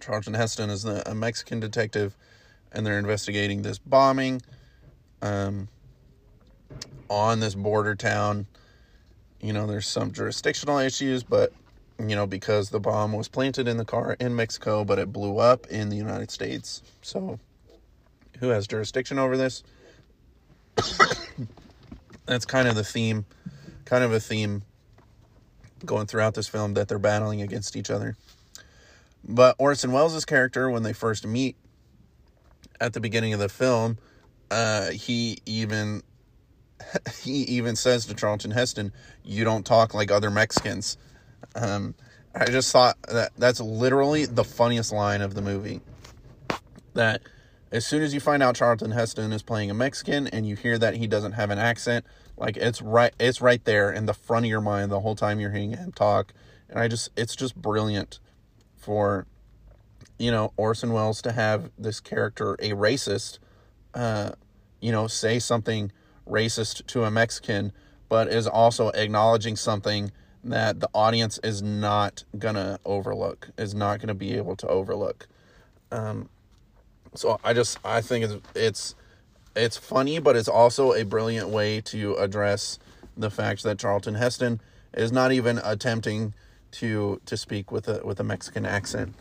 Charlton 0.00 0.34
Heston 0.34 0.70
is 0.70 0.82
the, 0.82 1.08
a 1.08 1.14
Mexican 1.14 1.60
detective, 1.60 2.16
and 2.72 2.84
they're 2.84 2.98
investigating 2.98 3.62
this 3.62 3.78
bombing 3.78 4.42
um, 5.20 5.68
on 7.08 7.40
this 7.40 7.54
border 7.54 7.94
town. 7.94 8.46
You 9.40 9.52
know, 9.52 9.66
there's 9.66 9.86
some 9.86 10.12
jurisdictional 10.12 10.78
issues, 10.78 11.22
but 11.22 11.52
you 11.98 12.16
know, 12.16 12.26
because 12.26 12.70
the 12.70 12.80
bomb 12.80 13.12
was 13.12 13.28
planted 13.28 13.68
in 13.68 13.76
the 13.76 13.84
car 13.84 14.16
in 14.18 14.34
Mexico, 14.34 14.84
but 14.84 14.98
it 14.98 15.12
blew 15.12 15.38
up 15.38 15.66
in 15.66 15.88
the 15.88 15.96
United 15.96 16.30
States. 16.30 16.82
So, 17.02 17.38
who 18.38 18.48
has 18.48 18.66
jurisdiction 18.66 19.18
over 19.18 19.36
this? 19.36 19.62
That's 22.26 22.44
kind 22.44 22.68
of 22.68 22.74
the 22.74 22.84
theme, 22.84 23.24
kind 23.84 24.04
of 24.04 24.12
a 24.12 24.20
theme 24.20 24.62
going 25.84 26.06
throughout 26.06 26.34
this 26.34 26.48
film 26.48 26.74
that 26.74 26.88
they're 26.88 26.98
battling 26.98 27.42
against 27.42 27.76
each 27.76 27.90
other. 27.90 28.16
But 29.24 29.56
Orson 29.58 29.92
Welles' 29.92 30.24
character, 30.24 30.70
when 30.70 30.82
they 30.82 30.92
first 30.92 31.26
meet 31.26 31.56
at 32.80 32.92
the 32.92 33.00
beginning 33.00 33.32
of 33.32 33.40
the 33.40 33.48
film, 33.48 33.98
uh, 34.50 34.90
he 34.90 35.38
even 35.46 36.02
he 37.22 37.42
even 37.42 37.76
says 37.76 38.06
to 38.06 38.14
Charlton 38.14 38.50
Heston, 38.50 38.92
"You 39.24 39.44
don't 39.44 39.64
talk 39.64 39.94
like 39.94 40.10
other 40.10 40.30
Mexicans." 40.30 40.96
Um, 41.54 41.94
I 42.34 42.46
just 42.46 42.72
thought 42.72 42.96
that 43.08 43.32
that's 43.36 43.60
literally 43.60 44.26
the 44.26 44.44
funniest 44.44 44.92
line 44.92 45.20
of 45.20 45.34
the 45.34 45.42
movie. 45.42 45.80
That 46.94 47.22
as 47.70 47.86
soon 47.86 48.02
as 48.02 48.14
you 48.14 48.20
find 48.20 48.42
out 48.42 48.54
Charlton 48.54 48.90
Heston 48.90 49.32
is 49.32 49.42
playing 49.42 49.70
a 49.70 49.74
Mexican 49.74 50.26
and 50.28 50.46
you 50.46 50.56
hear 50.56 50.78
that 50.78 50.94
he 50.94 51.06
doesn't 51.06 51.32
have 51.32 51.50
an 51.50 51.58
accent, 51.58 52.04
like 52.36 52.56
it's 52.56 52.80
right 52.80 53.14
it's 53.20 53.40
right 53.40 53.62
there 53.64 53.92
in 53.92 54.06
the 54.06 54.14
front 54.14 54.46
of 54.46 54.50
your 54.50 54.60
mind 54.60 54.90
the 54.90 55.00
whole 55.00 55.14
time 55.14 55.40
you're 55.40 55.50
hearing 55.50 55.70
him 55.72 55.92
talk. 55.92 56.32
And 56.68 56.78
I 56.78 56.88
just 56.88 57.10
it's 57.16 57.36
just 57.36 57.54
brilliant 57.54 58.18
for 58.76 59.26
you 60.18 60.30
know 60.30 60.52
Orson 60.56 60.92
Welles 60.92 61.22
to 61.22 61.32
have 61.32 61.70
this 61.78 62.00
character 62.00 62.54
a 62.54 62.70
racist 62.70 63.38
uh 63.94 64.32
you 64.80 64.92
know 64.92 65.06
say 65.06 65.38
something 65.38 65.92
racist 66.28 66.86
to 66.86 67.04
a 67.04 67.10
Mexican 67.10 67.72
but 68.08 68.28
is 68.28 68.46
also 68.46 68.88
acknowledging 68.90 69.56
something 69.56 70.12
that 70.44 70.80
the 70.80 70.88
audience 70.94 71.38
is 71.44 71.62
not 71.62 72.24
gonna 72.38 72.78
overlook 72.84 73.50
is 73.56 73.74
not 73.74 74.00
gonna 74.00 74.14
be 74.14 74.34
able 74.34 74.56
to 74.56 74.66
overlook 74.68 75.28
um 75.90 76.28
so 77.14 77.38
I 77.44 77.52
just 77.52 77.78
I 77.84 78.00
think 78.00 78.24
it's 78.24 78.34
it's 78.54 78.94
it's 79.54 79.76
funny, 79.76 80.18
but 80.18 80.36
it's 80.36 80.48
also 80.48 80.92
a 80.94 81.04
brilliant 81.04 81.48
way 81.48 81.80
to 81.82 82.14
address 82.14 82.78
the 83.16 83.30
fact 83.30 83.62
that 83.64 83.78
Charlton 83.78 84.14
Heston 84.14 84.60
is 84.94 85.12
not 85.12 85.32
even 85.32 85.60
attempting 85.62 86.34
to 86.72 87.20
to 87.26 87.36
speak 87.36 87.70
with 87.70 87.88
a 87.88 88.00
with 88.04 88.18
a 88.20 88.24
Mexican 88.24 88.64
accent. 88.64 89.14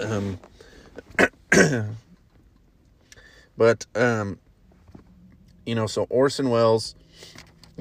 Um, 0.00 0.40
but 3.56 3.86
um, 3.94 4.38
you 5.64 5.76
know, 5.76 5.86
so 5.86 6.06
Orson 6.10 6.50
Welles, 6.50 6.96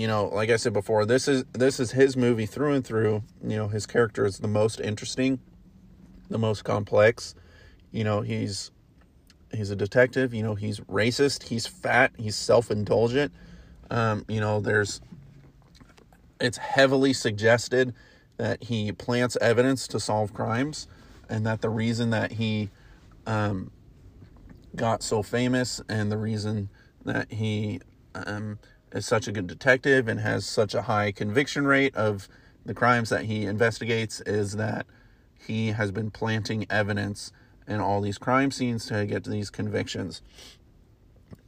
you 0.01 0.08
know, 0.08 0.25
like 0.29 0.50
I 0.50 0.55
said 0.55 0.74
before, 0.74 1.05
this 1.05 1.27
is 1.27 1.43
this 1.53 1.79
is 1.79 1.91
his 1.91 2.17
movie 2.17 2.48
through 2.48 2.74
and 2.74 2.84
through. 2.84 3.22
You 3.43 3.55
know, 3.55 3.67
his 3.67 3.86
character 3.86 4.25
is 4.25 4.39
the 4.39 4.48
most 4.48 4.79
interesting, 4.79 5.39
the 6.27 6.39
most 6.39 6.63
complex. 6.63 7.36
You 7.91 8.03
know, 8.03 8.22
he's 8.22 8.72
he's 9.53 9.70
a 9.70 9.75
detective. 9.75 10.34
You 10.34 10.41
know, 10.41 10.55
he's 10.55 10.79
racist. 10.79 11.50
He's 11.50 11.67
fat. 11.67 12.13
He's 12.17 12.36
self 12.36 12.72
indulgent. 12.72 13.31
Um, 13.91 14.25
you 14.27 14.39
know, 14.39 14.60
there's 14.60 15.01
it's 16.39 16.58
heavily 16.58 17.13
suggested 17.13 17.93
that 18.38 18.63
he 18.63 18.91
plants 18.91 19.38
evidence 19.39 19.88
to 19.89 20.00
solve 20.00 20.34
crimes, 20.34 20.88
and 21.29 21.46
that 21.46 21.62
the 21.62 21.70
reason 21.70 22.10
that 22.10 22.31
he 22.31 22.72
um, 23.27 23.70
got 24.75 25.03
so 25.03 25.22
famous 25.22 25.79
and 25.88 26.12
the 26.12 26.17
reason 26.17 26.70
that 27.05 27.31
he 27.31 27.81
um, 28.15 28.58
is 28.93 29.05
such 29.05 29.27
a 29.27 29.31
good 29.31 29.48
detective 29.48 30.07
and 30.07 30.19
has 30.19 30.45
such 30.45 30.74
a 30.74 30.83
high 30.83 31.12
conviction 31.12 31.65
rate 31.65 31.95
of 31.95 32.27
the 32.65 32.74
crimes 32.74 33.10
that 33.10 33.25
he 33.25 33.45
investigates 33.45 34.21
is 34.21 34.55
that 34.57 34.86
he 35.38 35.69
has 35.69 35.91
been 35.91 36.12
planting 36.12 36.65
evidence 36.69 37.31
in 37.67 37.79
all 37.79 38.01
these 38.01 38.17
crime 38.17 38.51
scenes 38.51 38.86
to 38.88 39.05
get 39.05 39.24
to 39.24 39.29
these 39.29 39.50
convictions. 39.50 40.21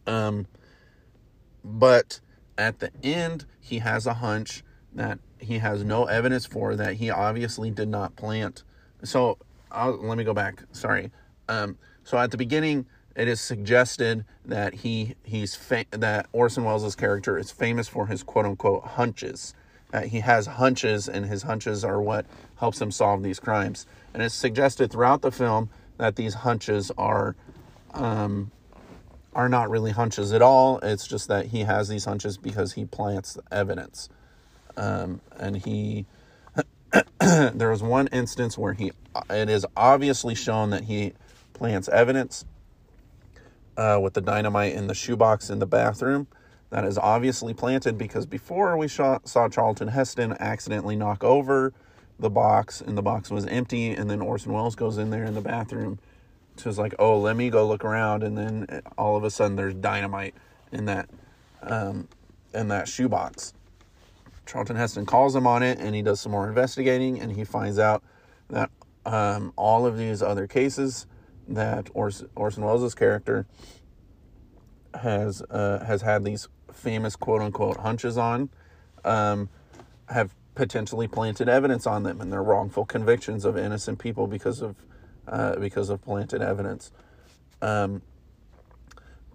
Um, 0.07 0.47
but 1.63 2.19
at 2.57 2.79
the 2.79 2.91
end, 3.03 3.45
he 3.59 3.79
has 3.79 4.07
a 4.07 4.15
hunch 4.15 4.63
that 4.93 5.19
he 5.39 5.59
has 5.59 5.83
no 5.83 6.05
evidence 6.05 6.45
for 6.45 6.75
that 6.75 6.95
he 6.95 7.09
obviously 7.09 7.71
did 7.71 7.89
not 7.89 8.15
plant. 8.15 8.63
So 9.03 9.37
I'll, 9.71 9.95
let 9.97 10.17
me 10.17 10.23
go 10.23 10.33
back. 10.33 10.63
Sorry. 10.71 11.11
Um, 11.49 11.77
so 12.03 12.17
at 12.17 12.31
the 12.31 12.37
beginning, 12.37 12.85
it 13.15 13.27
is 13.27 13.39
suggested 13.39 14.25
that 14.45 14.73
he 14.73 15.15
he's 15.23 15.55
fa- 15.55 15.85
that 15.91 16.27
Orson 16.31 16.63
Welles' 16.63 16.95
character 16.95 17.37
is 17.37 17.51
famous 17.51 17.87
for 17.87 18.07
his 18.07 18.23
quote 18.23 18.45
unquote 18.45 18.83
hunches. 18.83 19.53
Uh, 19.93 20.01
he 20.01 20.21
has 20.21 20.47
hunches, 20.47 21.07
and 21.07 21.25
his 21.25 21.43
hunches 21.43 21.83
are 21.83 22.01
what 22.01 22.25
helps 22.57 22.81
him 22.81 22.89
solve 22.89 23.21
these 23.21 23.39
crimes. 23.39 23.85
And 24.13 24.23
it's 24.23 24.33
suggested 24.33 24.91
throughout 24.91 25.21
the 25.21 25.31
film 25.31 25.69
that 25.97 26.15
these 26.15 26.33
hunches 26.33 26.91
are 26.97 27.35
um, 27.93 28.49
are 29.33 29.49
not 29.49 29.69
really 29.69 29.91
hunches 29.91 30.33
at 30.33 30.41
all. 30.41 30.79
It's 30.79 31.05
just 31.05 31.27
that 31.27 31.47
he 31.47 31.61
has 31.61 31.89
these 31.89 32.05
hunches 32.05 32.37
because 32.37 32.73
he 32.73 32.85
plants 32.85 33.37
evidence, 33.51 34.09
um, 34.75 35.21
and 35.39 35.57
he. 35.57 36.05
there 37.19 37.69
was 37.69 37.81
one 37.81 38.07
instance 38.07 38.55
where 38.55 38.73
he 38.73 38.91
it 39.29 39.49
is 39.49 39.65
obviously 39.75 40.35
shown 40.35 40.69
that 40.71 40.83
he 40.83 41.13
plants 41.53 41.87
evidence 41.89 42.45
uh, 43.77 43.99
with 44.01 44.13
the 44.13 44.21
dynamite 44.21 44.73
in 44.73 44.87
the 44.87 44.93
shoebox 44.93 45.49
in 45.49 45.59
the 45.59 45.65
bathroom. 45.65 46.27
That 46.69 46.85
is 46.85 46.97
obviously 46.97 47.53
planted 47.53 47.97
because 47.97 48.25
before 48.25 48.77
we 48.77 48.87
saw, 48.87 49.19
saw 49.25 49.47
Charlton 49.47 49.89
Heston 49.89 50.35
accidentally 50.39 50.95
knock 50.95 51.23
over 51.23 51.73
the 52.19 52.29
box 52.29 52.81
and 52.81 52.97
the 52.97 53.01
box 53.01 53.29
was 53.29 53.45
empty 53.45 53.91
and 53.91 54.09
then 54.09 54.21
Orson 54.21 54.53
Welles 54.53 54.75
goes 54.75 54.97
in 54.97 55.09
there 55.09 55.23
in 55.25 55.35
the 55.35 55.41
bathroom. 55.41 55.99
To 56.57 56.69
was 56.69 56.77
like 56.77 56.93
oh 56.99 57.19
let 57.19 57.35
me 57.35 57.49
go 57.49 57.67
look 57.67 57.83
around. 57.83 58.23
And 58.23 58.37
then 58.37 58.81
all 58.97 59.15
of 59.15 59.23
a 59.23 59.29
sudden 59.29 59.55
there's 59.55 59.73
dynamite 59.73 60.35
in 60.71 60.85
that 60.85 61.09
um, 61.61 62.07
in 62.53 62.67
that 62.69 62.87
shoebox. 62.87 63.53
Charlton 64.45 64.75
Heston 64.75 65.05
calls 65.05 65.35
him 65.35 65.47
on 65.47 65.63
it 65.63 65.79
and 65.79 65.95
he 65.95 66.01
does 66.01 66.19
some 66.19 66.31
more 66.31 66.47
investigating 66.47 67.19
and 67.19 67.31
he 67.31 67.43
finds 67.43 67.79
out 67.79 68.03
that 68.49 68.69
um, 69.05 69.53
all 69.55 69.85
of 69.85 69.97
these 69.97 70.21
other 70.21 70.47
cases 70.47 71.07
that 71.47 71.89
Orson, 71.93 72.29
Orson 72.35 72.63
Welles' 72.63 72.95
character 72.95 73.45
has 74.93 75.41
uh, 75.49 75.83
has 75.85 76.01
had 76.01 76.23
these 76.23 76.47
famous 76.71 77.15
quote 77.15 77.41
unquote 77.41 77.77
hunches 77.77 78.17
on 78.17 78.49
um, 79.03 79.49
have 80.09 80.35
potentially 80.55 81.07
planted 81.07 81.49
evidence 81.49 81.87
on 81.87 82.03
them 82.03 82.21
and 82.21 82.31
their 82.31 82.43
wrongful 82.43 82.85
convictions 82.85 83.43
of 83.43 83.57
innocent 83.57 83.99
people 83.99 84.27
because 84.27 84.61
of 84.61 84.75
uh, 85.27 85.55
because 85.55 85.89
of 85.89 86.01
planted 86.01 86.41
evidence. 86.41 86.91
Um, 87.61 88.01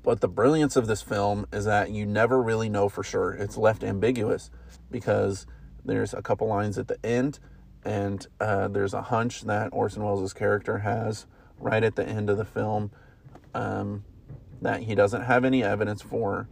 but 0.02 0.20
the 0.20 0.28
brilliance 0.28 0.76
of 0.76 0.86
this 0.86 1.02
film 1.02 1.46
is 1.52 1.64
that 1.64 1.90
you 1.90 2.06
never 2.06 2.40
really 2.40 2.68
know 2.68 2.88
for 2.88 3.02
sure. 3.02 3.32
It's 3.32 3.56
left 3.56 3.82
ambiguous 3.82 4.50
because 4.90 5.46
there's 5.84 6.14
a 6.14 6.22
couple 6.22 6.46
lines 6.46 6.78
at 6.78 6.88
the 6.88 7.04
end, 7.04 7.38
and 7.84 8.26
uh, 8.40 8.68
there's 8.68 8.94
a 8.94 9.02
hunch 9.02 9.42
that 9.42 9.70
Orson 9.72 10.02
Welles' 10.02 10.32
character 10.32 10.78
has 10.78 11.26
right 11.58 11.82
at 11.82 11.96
the 11.96 12.06
end 12.06 12.30
of 12.30 12.36
the 12.36 12.44
film 12.44 12.90
um, 13.54 14.04
that 14.62 14.82
he 14.82 14.94
doesn't 14.94 15.22
have 15.22 15.44
any 15.44 15.62
evidence 15.62 16.02
for 16.02 16.48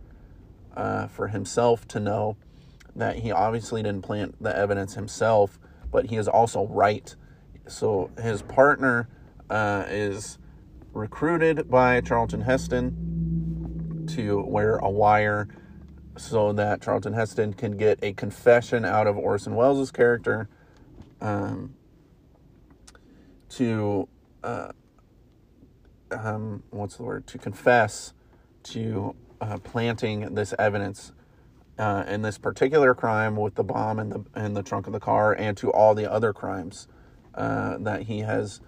uh, 0.77 1.07
for 1.07 1.29
himself 1.29 1.89
to 1.89 1.99
know 1.99 2.37
that 2.95 3.17
he 3.17 3.33
obviously 3.33 3.83
didn't 3.83 4.03
plant 4.03 4.43
the 4.43 4.57
evidence 4.57 4.95
himself, 4.95 5.59
but 5.91 6.07
he 6.07 6.17
is 6.17 6.29
also 6.29 6.67
right. 6.67 7.15
So 7.67 8.11
his 8.21 8.43
partner 8.43 9.09
uh, 9.51 9.85
is 9.89 10.39
recruited 10.93 11.71
by 11.71 12.01
Charlton 12.01 12.43
Heston 12.43 14.07
to 14.15 14.43
wear 14.43 14.77
a 14.77 14.91
wire 14.91 15.49
so 16.17 16.53
that 16.55 16.81
Charlton 16.81 17.13
Heston 17.13 17.53
can 17.53 17.77
get 17.77 17.99
a 18.03 18.13
confession 18.15 18.85
out 18.85 19.07
of 19.07 19.19
Orson 19.19 19.55
Welles' 19.55 19.91
character 19.91 20.49
um, 21.21 21.75
to, 23.51 24.09
uh, 24.43 24.73
um, 26.11 26.63
what's 26.71 26.97
the 26.97 27.03
word, 27.03 27.27
to 27.29 27.39
confess 27.39 28.13
to 28.65 29.15
uh, 29.41 29.59
planting 29.59 30.35
this 30.35 30.55
evidence 30.59 31.13
uh, 31.79 32.05
in 32.09 32.23
this 32.23 32.39
particular 32.39 32.95
crime 32.95 33.37
with 33.37 33.55
the 33.55 33.65
bomb 33.65 33.99
in 33.99 34.09
the 34.09 34.25
in 34.35 34.55
the 34.55 34.63
trunk 34.63 34.87
of 34.87 34.93
the 34.93 35.01
car, 35.01 35.33
and 35.33 35.57
to 35.57 35.71
all 35.71 35.95
the 35.95 36.11
other 36.11 36.33
crimes 36.33 36.89
uh, 37.35 37.77
that 37.79 38.03
he 38.03 38.21
has 38.21 38.61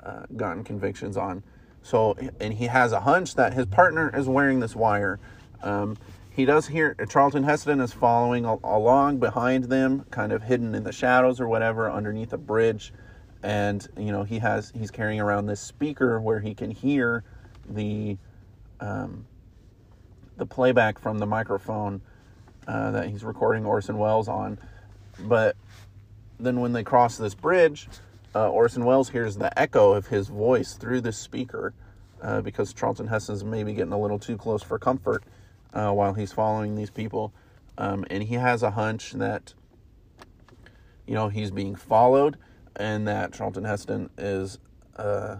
uh, 0.00 0.24
gotten 0.36 0.64
convictions 0.64 1.16
on. 1.16 1.42
So, 1.82 2.16
and 2.40 2.52
he 2.52 2.66
has 2.66 2.90
a 2.92 3.00
hunch 3.00 3.36
that 3.36 3.54
his 3.54 3.66
partner 3.66 4.10
is 4.16 4.26
wearing 4.26 4.58
this 4.58 4.74
wire. 4.74 5.20
Um, 5.62 5.96
he 6.30 6.44
does 6.44 6.66
hear 6.66 6.94
Charlton 7.08 7.44
Heston 7.44 7.80
is 7.80 7.92
following 7.92 8.44
along 8.44 9.18
behind 9.18 9.64
them, 9.64 10.04
kind 10.10 10.32
of 10.32 10.42
hidden 10.42 10.74
in 10.74 10.82
the 10.82 10.92
shadows 10.92 11.40
or 11.40 11.48
whatever, 11.48 11.90
underneath 11.90 12.32
a 12.32 12.38
bridge, 12.38 12.92
and 13.46 13.86
you 13.96 14.10
know 14.10 14.24
he 14.24 14.40
has 14.40 14.72
he's 14.76 14.90
carrying 14.90 15.20
around 15.20 15.46
this 15.46 15.60
speaker 15.60 16.20
where 16.20 16.40
he 16.40 16.52
can 16.52 16.72
hear 16.72 17.22
the 17.68 18.18
um, 18.80 19.24
the 20.36 20.44
playback 20.44 20.98
from 20.98 21.18
the 21.18 21.26
microphone 21.26 22.00
uh, 22.66 22.90
that 22.90 23.08
he's 23.08 23.22
recording 23.22 23.64
Orson 23.64 23.98
Welles 23.98 24.26
on. 24.26 24.58
But 25.20 25.56
then 26.40 26.60
when 26.60 26.72
they 26.72 26.82
cross 26.82 27.16
this 27.16 27.36
bridge, 27.36 27.88
uh, 28.34 28.50
Orson 28.50 28.84
Welles 28.84 29.10
hears 29.10 29.36
the 29.36 29.56
echo 29.56 29.92
of 29.92 30.08
his 30.08 30.26
voice 30.26 30.74
through 30.74 31.02
this 31.02 31.16
speaker 31.16 31.72
uh, 32.20 32.40
because 32.40 32.74
Charlton 32.74 33.06
Heston's 33.06 33.44
maybe 33.44 33.72
getting 33.72 33.92
a 33.92 33.98
little 33.98 34.18
too 34.18 34.36
close 34.36 34.62
for 34.62 34.76
comfort 34.76 35.22
uh, 35.72 35.92
while 35.92 36.14
he's 36.14 36.32
following 36.32 36.74
these 36.74 36.90
people. 36.90 37.32
Um, 37.78 38.04
and 38.10 38.24
he 38.24 38.34
has 38.34 38.64
a 38.64 38.72
hunch 38.72 39.12
that, 39.12 39.54
you 41.06 41.14
know, 41.14 41.28
he's 41.28 41.52
being 41.52 41.76
followed 41.76 42.36
and 42.76 43.08
that 43.08 43.32
Charlton 43.32 43.64
Heston 43.64 44.10
is 44.18 44.58
uh, 44.96 45.36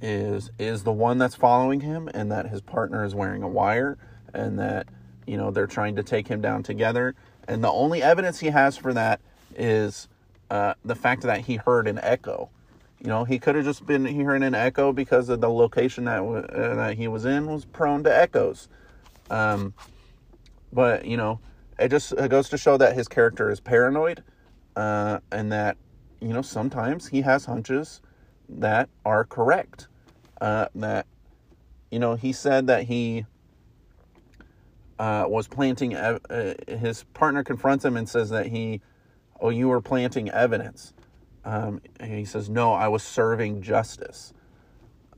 is 0.00 0.50
is 0.58 0.84
the 0.84 0.92
one 0.92 1.18
that's 1.18 1.34
following 1.34 1.80
him 1.80 2.08
and 2.14 2.30
that 2.32 2.48
his 2.48 2.60
partner 2.60 3.04
is 3.04 3.14
wearing 3.14 3.42
a 3.42 3.48
wire 3.48 3.98
and 4.34 4.58
that 4.58 4.86
you 5.26 5.36
know 5.36 5.50
they're 5.50 5.66
trying 5.66 5.96
to 5.96 6.02
take 6.02 6.28
him 6.28 6.40
down 6.40 6.62
together. 6.62 7.14
And 7.48 7.62
the 7.62 7.70
only 7.70 8.02
evidence 8.02 8.38
he 8.40 8.48
has 8.48 8.76
for 8.76 8.92
that 8.94 9.20
is 9.56 10.08
uh, 10.50 10.74
the 10.84 10.94
fact 10.94 11.22
that 11.22 11.40
he 11.40 11.56
heard 11.56 11.88
an 11.88 11.98
echo. 12.02 12.50
You 13.00 13.08
know 13.08 13.24
he 13.24 13.38
could 13.38 13.56
have 13.56 13.64
just 13.64 13.84
been 13.84 14.04
hearing 14.04 14.42
an 14.42 14.54
echo 14.54 14.92
because 14.92 15.28
of 15.28 15.40
the 15.40 15.50
location 15.50 16.04
that, 16.04 16.22
uh, 16.22 16.74
that 16.76 16.96
he 16.96 17.08
was 17.08 17.24
in 17.24 17.46
was 17.46 17.64
prone 17.64 18.04
to 18.04 18.16
echoes. 18.16 18.68
Um, 19.30 19.74
but 20.72 21.04
you 21.04 21.16
know 21.16 21.40
it 21.78 21.88
just 21.88 22.12
it 22.12 22.30
goes 22.30 22.48
to 22.50 22.58
show 22.58 22.76
that 22.76 22.94
his 22.94 23.08
character 23.08 23.50
is 23.50 23.58
paranoid 23.58 24.22
uh, 24.76 25.18
and 25.30 25.52
that 25.52 25.76
you 26.20 26.28
know 26.28 26.42
sometimes 26.42 27.08
he 27.08 27.22
has 27.22 27.44
hunches 27.44 28.00
that 28.48 28.88
are 29.04 29.24
correct 29.24 29.88
uh, 30.40 30.66
that 30.74 31.06
you 31.90 31.98
know 31.98 32.14
he 32.14 32.32
said 32.32 32.66
that 32.66 32.84
he 32.84 33.26
uh, 35.02 35.24
was 35.26 35.48
planting. 35.48 35.96
Uh, 35.96 36.18
his 36.68 37.02
partner 37.14 37.42
confronts 37.42 37.84
him 37.84 37.96
and 37.96 38.08
says 38.08 38.30
that 38.30 38.46
he, 38.46 38.80
oh, 39.40 39.48
you 39.48 39.68
were 39.68 39.80
planting 39.80 40.30
evidence. 40.30 40.92
Um, 41.44 41.80
he 42.00 42.24
says, 42.24 42.48
no, 42.48 42.72
I 42.72 42.86
was 42.86 43.02
serving 43.02 43.62
justice. 43.62 44.32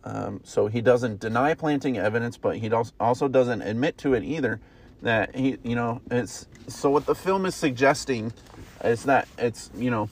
Um, 0.02 0.40
so 0.42 0.68
he 0.68 0.80
doesn't 0.80 1.20
deny 1.20 1.52
planting 1.52 1.98
evidence, 1.98 2.38
but 2.38 2.56
he 2.56 2.70
also 2.98 3.28
doesn't 3.28 3.60
admit 3.60 3.98
to 3.98 4.14
it 4.14 4.24
either. 4.24 4.58
That 5.02 5.36
he, 5.36 5.58
you 5.62 5.74
know, 5.76 6.00
it's 6.10 6.48
so 6.66 6.88
what 6.88 7.04
the 7.04 7.14
film 7.14 7.44
is 7.44 7.54
suggesting 7.54 8.32
is 8.84 9.04
that 9.04 9.28
it's, 9.38 9.70
you 9.76 9.90
know, 9.90 10.08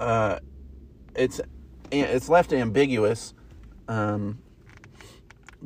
uh, 0.00 0.38
it's 1.14 1.40
it's 1.90 2.28
left 2.28 2.52
ambiguous. 2.52 3.34
Um, 3.88 4.38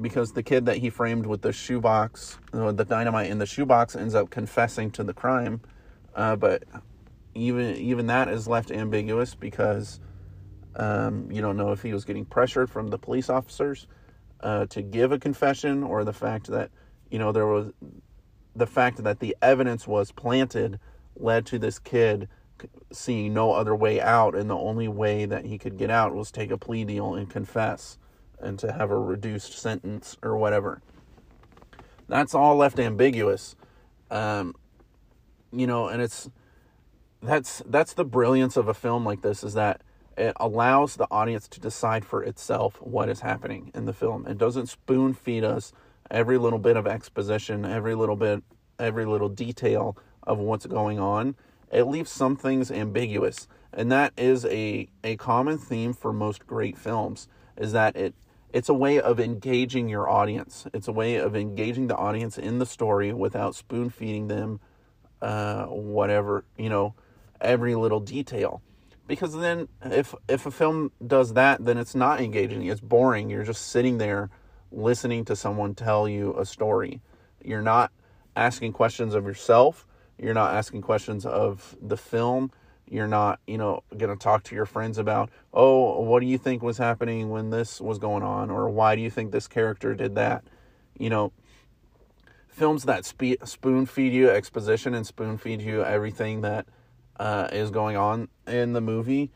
because 0.00 0.32
the 0.32 0.42
kid 0.42 0.66
that 0.66 0.78
he 0.78 0.90
framed 0.90 1.26
with 1.26 1.42
the 1.42 1.52
shoebox, 1.52 2.38
the 2.52 2.84
dynamite 2.84 3.30
in 3.30 3.38
the 3.38 3.46
shoebox, 3.46 3.94
ends 3.94 4.14
up 4.14 4.30
confessing 4.30 4.90
to 4.92 5.04
the 5.04 5.12
crime. 5.12 5.60
Uh, 6.14 6.36
but 6.36 6.64
even 7.34 7.76
even 7.76 8.06
that 8.06 8.28
is 8.28 8.46
left 8.48 8.70
ambiguous 8.70 9.34
because 9.34 10.00
um, 10.76 11.30
you 11.30 11.40
don't 11.40 11.56
know 11.56 11.72
if 11.72 11.82
he 11.82 11.92
was 11.92 12.04
getting 12.04 12.24
pressured 12.24 12.70
from 12.70 12.88
the 12.88 12.98
police 12.98 13.28
officers 13.28 13.86
uh, 14.40 14.66
to 14.66 14.82
give 14.82 15.12
a 15.12 15.18
confession, 15.18 15.82
or 15.82 16.04
the 16.04 16.12
fact 16.12 16.46
that 16.48 16.70
you 17.10 17.18
know 17.18 17.32
there 17.32 17.46
was 17.46 17.72
the 18.54 18.66
fact 18.66 19.02
that 19.02 19.20
the 19.20 19.36
evidence 19.42 19.86
was 19.86 20.12
planted 20.12 20.78
led 21.16 21.46
to 21.46 21.58
this 21.58 21.78
kid 21.78 22.28
seeing 22.92 23.34
no 23.34 23.52
other 23.52 23.74
way 23.74 24.00
out, 24.00 24.34
and 24.34 24.48
the 24.48 24.56
only 24.56 24.88
way 24.88 25.24
that 25.24 25.44
he 25.44 25.58
could 25.58 25.76
get 25.76 25.90
out 25.90 26.14
was 26.14 26.30
take 26.30 26.50
a 26.50 26.58
plea 26.58 26.84
deal 26.84 27.14
and 27.14 27.28
confess 27.28 27.98
and 28.40 28.58
to 28.58 28.72
have 28.72 28.90
a 28.90 28.98
reduced 28.98 29.58
sentence 29.58 30.16
or 30.22 30.36
whatever. 30.36 30.80
That's 32.08 32.34
all 32.34 32.56
left 32.56 32.78
ambiguous. 32.78 33.56
Um, 34.10 34.54
you 35.52 35.66
know, 35.66 35.88
and 35.88 36.02
it's 36.02 36.28
that's 37.22 37.62
that's 37.66 37.94
the 37.94 38.04
brilliance 38.04 38.56
of 38.56 38.68
a 38.68 38.74
film 38.74 39.04
like 39.04 39.22
this 39.22 39.44
is 39.44 39.54
that 39.54 39.82
it 40.18 40.34
allows 40.38 40.96
the 40.96 41.06
audience 41.10 41.48
to 41.48 41.60
decide 41.60 42.04
for 42.04 42.22
itself 42.22 42.80
what 42.82 43.08
is 43.08 43.20
happening 43.20 43.70
in 43.74 43.86
the 43.86 43.92
film. 43.92 44.26
It 44.26 44.38
doesn't 44.38 44.66
spoon 44.66 45.14
feed 45.14 45.44
us 45.44 45.72
every 46.10 46.36
little 46.36 46.58
bit 46.58 46.76
of 46.76 46.86
exposition, 46.86 47.64
every 47.64 47.94
little 47.94 48.16
bit, 48.16 48.42
every 48.78 49.06
little 49.06 49.30
detail 49.30 49.96
of 50.24 50.38
what's 50.38 50.66
going 50.66 50.98
on. 50.98 51.34
It 51.70 51.84
leaves 51.84 52.10
some 52.10 52.36
things 52.36 52.70
ambiguous, 52.70 53.48
and 53.72 53.90
that 53.90 54.12
is 54.16 54.44
a 54.44 54.88
a 55.02 55.16
common 55.16 55.58
theme 55.58 55.94
for 55.94 56.12
most 56.12 56.46
great 56.46 56.76
films. 56.76 57.28
Is 57.56 57.72
that 57.72 57.96
it 57.96 58.14
it's 58.52 58.68
a 58.68 58.74
way 58.74 59.00
of 59.00 59.18
engaging 59.18 59.88
your 59.88 60.08
audience. 60.08 60.66
It's 60.74 60.88
a 60.88 60.92
way 60.92 61.16
of 61.16 61.34
engaging 61.34 61.86
the 61.86 61.96
audience 61.96 62.36
in 62.36 62.58
the 62.58 62.66
story 62.66 63.12
without 63.12 63.54
spoon 63.54 63.88
feeding 63.88 64.28
them 64.28 64.60
uh, 65.22 65.66
whatever, 65.66 66.44
you 66.58 66.68
know, 66.68 66.94
every 67.40 67.74
little 67.74 68.00
detail. 68.00 68.60
Because 69.06 69.34
then 69.34 69.68
if 69.84 70.14
if 70.28 70.46
a 70.46 70.50
film 70.50 70.90
does 71.04 71.34
that, 71.34 71.64
then 71.64 71.78
it's 71.78 71.94
not 71.94 72.20
engaging. 72.20 72.64
It's 72.66 72.80
boring. 72.80 73.30
You're 73.30 73.44
just 73.44 73.68
sitting 73.68 73.98
there 73.98 74.30
listening 74.70 75.24
to 75.26 75.36
someone 75.36 75.74
tell 75.74 76.08
you 76.08 76.34
a 76.38 76.44
story. 76.44 77.00
You're 77.44 77.62
not 77.62 77.90
asking 78.36 78.72
questions 78.72 79.14
of 79.14 79.24
yourself. 79.24 79.86
You're 80.22 80.34
not 80.34 80.54
asking 80.54 80.82
questions 80.82 81.26
of 81.26 81.76
the 81.82 81.96
film 81.96 82.52
you're 82.92 83.08
not, 83.08 83.40
you 83.46 83.56
know, 83.56 83.82
going 83.96 84.10
to 84.10 84.22
talk 84.22 84.42
to 84.44 84.54
your 84.54 84.66
friends 84.66 84.98
about, 84.98 85.30
oh, 85.54 86.00
what 86.02 86.20
do 86.20 86.26
you 86.26 86.36
think 86.36 86.62
was 86.62 86.76
happening 86.76 87.30
when 87.30 87.48
this 87.48 87.80
was 87.80 87.98
going 87.98 88.22
on? 88.22 88.50
Or 88.50 88.68
why 88.68 88.96
do 88.96 89.00
you 89.00 89.08
think 89.08 89.32
this 89.32 89.48
character 89.48 89.94
did 89.94 90.14
that? 90.16 90.44
You 90.98 91.08
know, 91.08 91.32
films 92.48 92.84
that 92.84 93.06
spe- 93.06 93.42
spoon 93.44 93.86
feed 93.86 94.12
you 94.12 94.28
exposition 94.28 94.92
and 94.92 95.06
spoon 95.06 95.38
feed 95.38 95.62
you 95.62 95.82
everything 95.82 96.42
that 96.42 96.66
uh, 97.18 97.48
is 97.50 97.70
going 97.70 97.96
on 97.96 98.28
in 98.46 98.74
the 98.74 98.82
movie, 98.82 99.30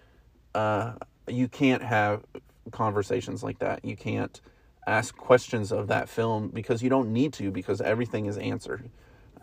uh, 0.55 0.92
you 1.27 1.49
can't 1.49 1.83
have 1.83 2.25
conversations 2.72 3.42
like 3.42 3.61
that. 3.61 3.83
You 3.87 3.96
can't 3.96 4.38
ask 4.87 5.16
questions 5.16 5.72
of 5.72 5.88
that 5.88 6.11
film 6.11 6.49
because 6.49 6.83
you 6.83 6.90
don't 6.90 7.11
need 7.11 7.33
to 7.33 7.51
because 7.51 7.81
everything 7.81 8.27
is 8.27 8.37
answered. 8.37 8.90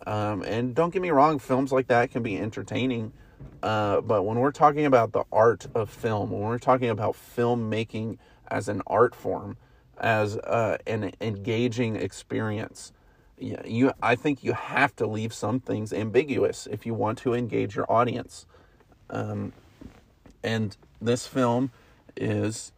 Um, 0.06 0.44
and 0.44 0.76
don't 0.76 0.92
get 0.92 1.02
me 1.02 1.12
wrong, 1.12 1.40
films 1.40 1.72
like 1.72 1.88
that 1.88 2.12
can 2.12 2.24
be 2.24 2.38
entertaining 2.38 3.14
uh, 3.64 4.02
but 4.02 4.24
when 4.24 4.40
we're 4.40 4.52
talking 4.52 4.86
about 4.86 5.14
the 5.14 5.24
art 5.32 5.68
of 5.74 5.90
film, 5.90 6.32
when 6.32 6.42
we're 6.42 6.60
talking 6.60 6.90
about 6.90 7.16
filmmaking 7.16 8.18
as 8.50 8.68
an 8.68 8.82
art 8.86 9.16
form, 9.16 9.56
as 9.98 10.38
uh, 10.38 10.78
an 10.86 11.14
engaging 11.22 11.96
experience, 11.96 12.92
you 13.38 13.92
I 14.02 14.16
think 14.16 14.44
you 14.44 14.54
have 14.54 14.96
to 14.98 15.08
leave 15.08 15.34
some 15.34 15.60
things 15.62 15.94
ambiguous 15.94 16.68
if 16.70 16.86
you 16.86 16.94
want 16.94 17.18
to 17.20 17.34
engage 17.34 17.76
your 17.76 17.90
audience. 17.92 18.46
Um, 19.10 19.54
and 20.44 20.76
this 21.02 21.26
film 21.26 21.72
is 22.18 22.74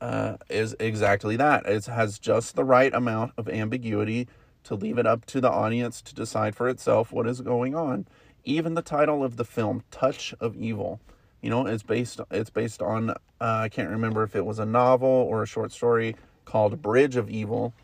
uh, 0.00 0.36
is 0.48 0.74
exactly 0.80 1.36
that. 1.36 1.64
It 1.66 1.86
has 1.86 2.18
just 2.18 2.56
the 2.56 2.64
right 2.64 2.92
amount 2.92 3.34
of 3.36 3.48
ambiguity 3.48 4.26
to 4.68 4.74
leave 4.74 4.98
it 4.98 5.06
up 5.06 5.26
to 5.26 5.40
the 5.40 5.50
audience 5.50 6.00
to 6.02 6.14
decide 6.14 6.56
for 6.56 6.68
itself 6.68 7.12
what 7.12 7.26
is 7.26 7.40
going 7.40 7.74
on 7.74 8.06
even 8.48 8.74
the 8.74 8.82
title 8.82 9.22
of 9.22 9.36
the 9.36 9.44
film, 9.44 9.82
Touch 9.90 10.34
of 10.40 10.56
Evil, 10.56 11.00
you 11.42 11.50
know, 11.50 11.66
it's 11.66 11.82
based 11.82 12.20
it's 12.30 12.50
based 12.50 12.82
on 12.82 13.10
uh, 13.10 13.14
I 13.40 13.68
can't 13.68 13.90
remember 13.90 14.22
if 14.22 14.34
it 14.34 14.44
was 14.44 14.58
a 14.58 14.64
novel 14.64 15.08
or 15.08 15.42
a 15.42 15.46
short 15.46 15.70
story 15.70 16.16
called 16.44 16.80
Bridge 16.82 17.16
of 17.16 17.30
Evil, 17.30 17.74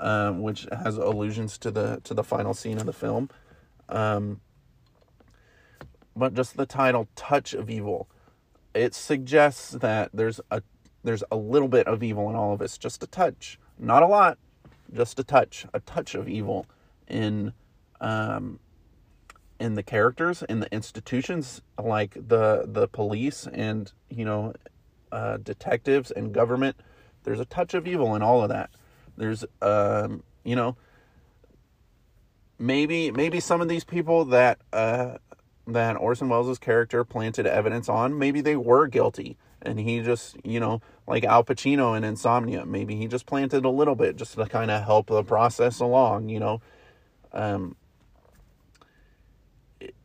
um, 0.00 0.40
which 0.40 0.66
has 0.72 0.96
allusions 0.96 1.58
to 1.58 1.70
the 1.70 2.00
to 2.04 2.14
the 2.14 2.24
final 2.24 2.54
scene 2.54 2.78
of 2.78 2.86
the 2.86 2.92
film. 2.92 3.28
Um, 3.88 4.40
but 6.16 6.34
just 6.34 6.56
the 6.56 6.66
title 6.66 7.06
Touch 7.14 7.54
of 7.54 7.70
Evil, 7.70 8.08
it 8.74 8.94
suggests 8.94 9.72
that 9.72 10.10
there's 10.12 10.40
a 10.50 10.62
there's 11.04 11.22
a 11.30 11.36
little 11.36 11.68
bit 11.68 11.86
of 11.86 12.02
evil 12.02 12.28
in 12.30 12.34
all 12.34 12.54
of 12.54 12.62
us, 12.62 12.78
just 12.78 13.02
a 13.02 13.06
touch, 13.06 13.60
not 13.78 14.02
a 14.02 14.06
lot, 14.06 14.38
just 14.92 15.18
a 15.18 15.24
touch, 15.24 15.66
a 15.74 15.80
touch 15.80 16.14
of 16.14 16.28
evil 16.28 16.66
in 17.06 17.52
um, 18.00 18.60
in 19.60 19.74
the 19.74 19.82
characters 19.82 20.42
in 20.48 20.60
the 20.60 20.72
institutions 20.72 21.62
like 21.82 22.14
the 22.14 22.64
the 22.66 22.86
police 22.88 23.46
and 23.52 23.92
you 24.08 24.24
know 24.24 24.52
uh, 25.12 25.38
detectives 25.38 26.10
and 26.10 26.32
government. 26.32 26.76
There's 27.24 27.40
a 27.40 27.44
touch 27.44 27.74
of 27.74 27.86
evil 27.86 28.14
in 28.14 28.22
all 28.22 28.42
of 28.42 28.48
that. 28.50 28.70
There's 29.16 29.44
um 29.60 30.22
you 30.44 30.56
know 30.56 30.76
maybe 32.58 33.10
maybe 33.10 33.40
some 33.40 33.60
of 33.60 33.68
these 33.68 33.84
people 33.84 34.24
that 34.26 34.58
uh, 34.72 35.18
that 35.66 35.96
Orson 35.96 36.28
Welles' 36.28 36.58
character 36.58 37.04
planted 37.04 37.46
evidence 37.46 37.88
on, 37.88 38.18
maybe 38.18 38.40
they 38.40 38.56
were 38.56 38.86
guilty, 38.86 39.36
and 39.62 39.78
he 39.78 40.00
just 40.00 40.36
you 40.44 40.60
know 40.60 40.80
like 41.06 41.24
Al 41.24 41.42
Pacino 41.42 41.96
in 41.96 42.04
Insomnia, 42.04 42.66
maybe 42.66 42.96
he 42.96 43.06
just 43.06 43.26
planted 43.26 43.64
a 43.64 43.70
little 43.70 43.94
bit 43.94 44.16
just 44.16 44.34
to 44.34 44.46
kind 44.46 44.70
of 44.70 44.84
help 44.84 45.06
the 45.06 45.24
process 45.24 45.80
along, 45.80 46.28
you 46.28 46.38
know. 46.38 46.60
Um, 47.32 47.76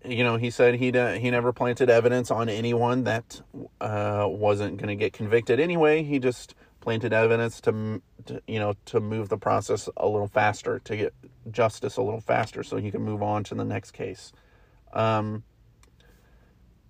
you 0.05 0.23
know, 0.23 0.37
he 0.37 0.49
said 0.49 0.75
he 0.75 0.85
he 0.85 1.31
never 1.31 1.51
planted 1.51 1.89
evidence 1.89 2.31
on 2.31 2.47
anyone 2.47 3.03
that 3.03 3.41
uh, 3.81 4.25
wasn't 4.29 4.77
going 4.77 4.89
to 4.89 4.95
get 4.95 5.13
convicted 5.13 5.59
anyway. 5.59 6.03
He 6.03 6.19
just 6.19 6.55
planted 6.83 7.13
evidence 7.13 7.61
to, 7.61 8.01
to, 8.25 8.41
you 8.45 8.59
know 8.59 8.73
to 8.83 8.99
move 8.99 9.29
the 9.29 9.37
process 9.37 9.87
a 9.95 10.05
little 10.05 10.27
faster 10.27 10.79
to 10.79 10.97
get 10.97 11.13
justice 11.49 11.95
a 11.95 12.01
little 12.01 12.19
faster 12.19 12.61
so 12.61 12.75
he 12.75 12.91
can 12.91 13.01
move 13.01 13.23
on 13.23 13.41
to 13.41 13.55
the 13.55 13.63
next 13.63 13.91
case 13.91 14.33
um, 14.91 15.43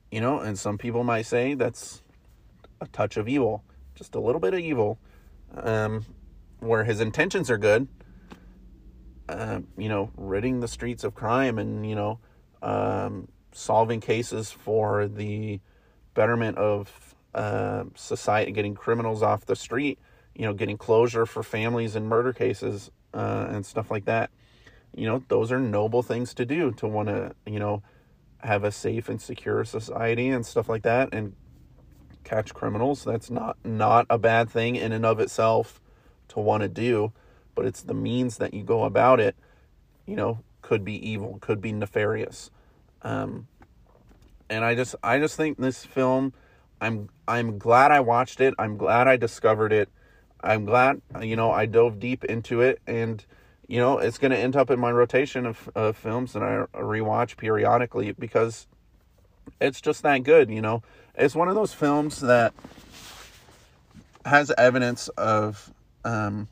you 0.10 0.20
know 0.20 0.40
and 0.40 0.58
some 0.58 0.80
people 0.80 1.04
might 1.04 1.28
say 1.28 1.54
that's 1.54 2.02
a 2.84 2.88
touch 2.88 3.18
of 3.18 3.28
evil 3.28 3.64
just 3.96 4.16
a 4.16 4.20
little 4.20 4.42
bit 4.42 4.54
of 4.54 4.60
evil 4.60 4.98
um, 5.56 6.06
where 6.60 6.84
his 6.84 7.00
intentions 7.00 7.50
are 7.50 7.58
good 7.58 7.88
uh, 9.30 9.60
you 9.78 9.90
know 9.90 10.12
ridding 10.18 10.60
the 10.60 10.68
streets 10.68 11.04
of 11.04 11.16
crime 11.16 11.58
and 11.58 11.88
you 11.88 11.96
know 11.96 12.20
um, 12.62 13.28
solving 13.52 14.00
cases 14.00 14.52
for 14.52 15.08
the 15.08 15.60
betterment 16.14 16.58
of 16.58 17.16
uh, 17.34 17.84
society, 17.96 18.52
getting 18.52 18.76
criminals 18.76 19.24
off 19.24 19.46
the 19.46 19.56
street, 19.56 20.00
you 20.36 20.46
know, 20.46 20.54
getting 20.54 20.78
closure 20.78 21.26
for 21.26 21.44
families 21.44 21.96
in 21.96 22.06
murder 22.06 22.34
cases 22.34 22.92
uh, 23.14 23.48
and 23.50 23.66
stuff 23.66 23.92
like 23.92 24.06
that. 24.06 24.30
You 24.96 25.08
know, 25.08 25.24
those 25.28 25.52
are 25.52 25.60
noble 25.60 26.04
things 26.04 26.34
to 26.36 26.46
do 26.46 26.72
to 26.74 26.88
want 26.88 27.10
to, 27.10 27.34
you 27.46 27.60
know, 27.60 27.82
have 28.40 28.64
a 28.64 28.72
safe 28.72 29.10
and 29.10 29.22
secure 29.22 29.64
society 29.64 30.30
and 30.30 30.46
stuff 30.46 30.70
like 30.70 30.84
that 30.84 31.10
and 31.14 31.34
catch 32.24 32.54
criminals. 32.54 33.04
That's 33.04 33.30
not 33.30 33.58
not 33.64 34.06
a 34.10 34.18
bad 34.18 34.50
thing 34.50 34.76
in 34.76 34.92
and 34.92 35.06
of 35.06 35.20
itself 35.20 35.82
to 36.30 36.40
want 36.40 36.64
to 36.64 36.70
do, 36.70 37.14
but 37.56 37.66
it's 37.66 37.82
the 37.82 37.94
means 37.94 38.38
that 38.38 38.54
you 38.54 38.64
go 38.64 38.84
about 38.84 39.20
it, 39.20 39.36
you 40.06 40.16
know, 40.16 40.40
could 40.62 40.84
be 40.84 40.96
evil, 41.08 41.38
could 41.42 41.62
be 41.62 41.72
nefarious. 41.72 42.50
Um, 43.02 43.48
and 44.50 44.64
I 44.64 44.76
just 44.76 44.96
I 45.04 45.20
just 45.20 45.36
think 45.36 45.58
this 45.58 45.86
film 45.86 46.34
I'm 46.84 47.10
I'm 47.28 47.58
glad 47.58 47.92
I 47.92 48.02
watched 48.02 48.42
it. 48.42 48.54
I'm 48.60 48.76
glad 48.76 49.08
I 49.08 49.16
discovered 49.16 49.72
it. 49.72 49.90
I'm 50.42 50.66
glad 50.66 51.02
you 51.22 51.38
know 51.38 51.50
I 51.52 51.66
dove 51.66 52.00
deep 52.00 52.26
into 52.26 52.62
it, 52.62 52.82
and 52.86 53.24
you 53.68 53.78
know 53.80 54.00
it's 54.00 54.18
going 54.18 54.32
to 54.32 54.38
end 54.38 54.58
up 54.58 54.70
in 54.70 54.80
my 54.80 54.92
rotation 54.92 55.46
of, 55.46 55.70
of 55.76 55.96
films 55.96 56.34
that 56.34 56.44
I 56.44 56.66
rewatch 56.78 57.38
periodically 57.38 58.12
because 58.12 58.68
it's 59.62 59.80
just 59.80 60.04
that 60.04 60.24
good. 60.24 60.50
You 60.50 60.62
know, 60.62 60.84
it's 61.16 61.36
one 61.36 61.48
of 61.48 61.56
those 61.56 61.74
films 61.74 62.22
that 62.22 62.54
has 64.26 64.52
evidence 64.58 65.10
of 65.10 65.72
um, 66.06 66.48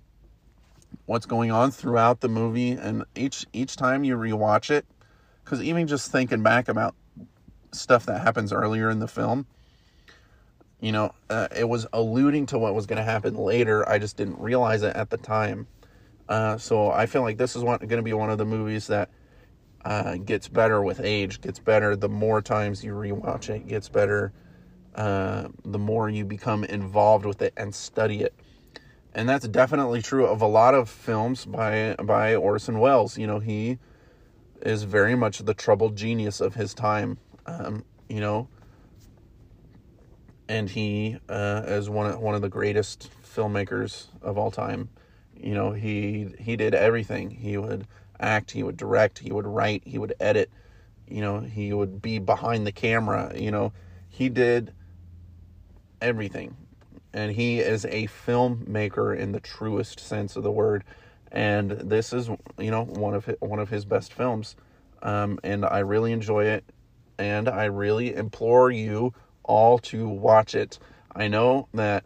what's 1.05 1.25
going 1.25 1.51
on 1.51 1.71
throughout 1.71 2.21
the 2.21 2.29
movie, 2.29 2.71
and 2.71 3.05
each 3.15 3.45
each 3.53 3.75
time 3.75 4.03
you 4.03 4.17
rewatch 4.17 4.69
it, 4.69 4.85
because 5.43 5.61
even 5.61 5.87
just 5.87 6.11
thinking 6.11 6.43
back 6.43 6.67
about 6.67 6.95
stuff 7.71 8.05
that 8.05 8.21
happens 8.21 8.51
earlier 8.51 8.89
in 8.89 8.99
the 8.99 9.07
film 9.07 9.45
you 10.81 10.91
know, 10.91 11.13
uh, 11.29 11.47
it 11.55 11.69
was 11.69 11.87
alluding 11.93 12.47
to 12.47 12.57
what 12.57 12.73
was 12.73 12.87
going 12.87 12.97
to 12.97 13.03
happen 13.03 13.35
later. 13.35 13.87
I 13.87 13.99
just 13.99 14.17
didn't 14.17 14.39
realize 14.39 14.81
it 14.81 14.95
at 14.95 15.11
the 15.11 15.17
time. 15.17 15.67
Uh, 16.27 16.57
so 16.57 16.91
I 16.91 17.05
feel 17.05 17.21
like 17.21 17.37
this 17.37 17.55
is 17.55 17.61
going 17.61 17.87
to 17.87 18.01
be 18.01 18.13
one 18.13 18.31
of 18.31 18.39
the 18.39 18.45
movies 18.45 18.87
that 18.87 19.09
uh, 19.85 20.15
gets 20.15 20.47
better 20.47 20.81
with 20.81 20.99
age, 20.99 21.39
gets 21.39 21.59
better 21.59 21.95
the 21.95 22.09
more 22.09 22.41
times 22.41 22.83
you 22.83 22.93
rewatch 22.93 23.49
it, 23.49 23.67
gets 23.67 23.89
better 23.89 24.33
uh, 24.95 25.47
the 25.63 25.79
more 25.79 26.09
you 26.09 26.25
become 26.25 26.63
involved 26.63 27.25
with 27.25 27.41
it 27.41 27.53
and 27.57 27.73
study 27.73 28.21
it. 28.21 28.33
And 29.13 29.27
that's 29.27 29.47
definitely 29.47 30.01
true 30.01 30.25
of 30.25 30.41
a 30.41 30.47
lot 30.47 30.73
of 30.73 30.89
films 30.89 31.45
by 31.45 31.95
by 32.01 32.35
Orson 32.35 32.79
Welles. 32.79 33.17
You 33.17 33.27
know, 33.27 33.39
he 33.39 33.77
is 34.61 34.83
very 34.83 35.15
much 35.15 35.39
the 35.39 35.53
troubled 35.53 35.95
genius 35.95 36.39
of 36.39 36.55
his 36.55 36.73
time. 36.73 37.17
Um, 37.45 37.83
you 38.07 38.19
know, 38.19 38.47
and 40.47 40.69
he 40.69 41.17
uh, 41.29 41.63
is 41.65 41.89
one 41.89 42.11
of, 42.11 42.19
one 42.19 42.35
of 42.35 42.41
the 42.41 42.49
greatest 42.49 43.09
filmmakers 43.23 44.07
of 44.21 44.37
all 44.37 44.51
time. 44.51 44.89
You 45.35 45.53
know, 45.55 45.71
he 45.71 46.29
he 46.39 46.55
did 46.55 46.73
everything. 46.73 47.31
He 47.31 47.57
would 47.57 47.87
act, 48.19 48.51
he 48.51 48.63
would 48.63 48.77
direct, 48.77 49.19
he 49.19 49.31
would 49.31 49.47
write, 49.47 49.83
he 49.85 49.97
would 49.97 50.13
edit. 50.19 50.49
You 51.07 51.21
know, 51.21 51.39
he 51.41 51.73
would 51.73 52.01
be 52.01 52.19
behind 52.19 52.65
the 52.65 52.71
camera. 52.71 53.33
You 53.35 53.51
know, 53.51 53.73
he 54.07 54.29
did 54.29 54.73
everything, 56.01 56.55
and 57.13 57.31
he 57.31 57.59
is 57.59 57.85
a 57.85 58.07
filmmaker 58.07 59.17
in 59.17 59.31
the 59.31 59.39
truest 59.39 59.99
sense 59.99 60.35
of 60.35 60.43
the 60.43 60.51
word. 60.51 60.83
And 61.31 61.71
this 61.71 62.11
is, 62.11 62.29
you 62.57 62.71
know, 62.71 62.83
one 62.83 63.13
of 63.13 63.25
his, 63.25 63.35
one 63.39 63.59
of 63.59 63.69
his 63.69 63.85
best 63.85 64.13
films, 64.13 64.55
um, 65.01 65.39
and 65.43 65.65
I 65.65 65.79
really 65.79 66.11
enjoy 66.11 66.45
it. 66.45 66.65
And 67.17 67.47
I 67.47 67.65
really 67.65 68.15
implore 68.15 68.71
you 68.71 69.13
all 69.43 69.77
to 69.79 70.07
watch 70.07 70.55
it. 70.55 70.79
I 71.15 71.27
know 71.27 71.67
that 71.73 72.03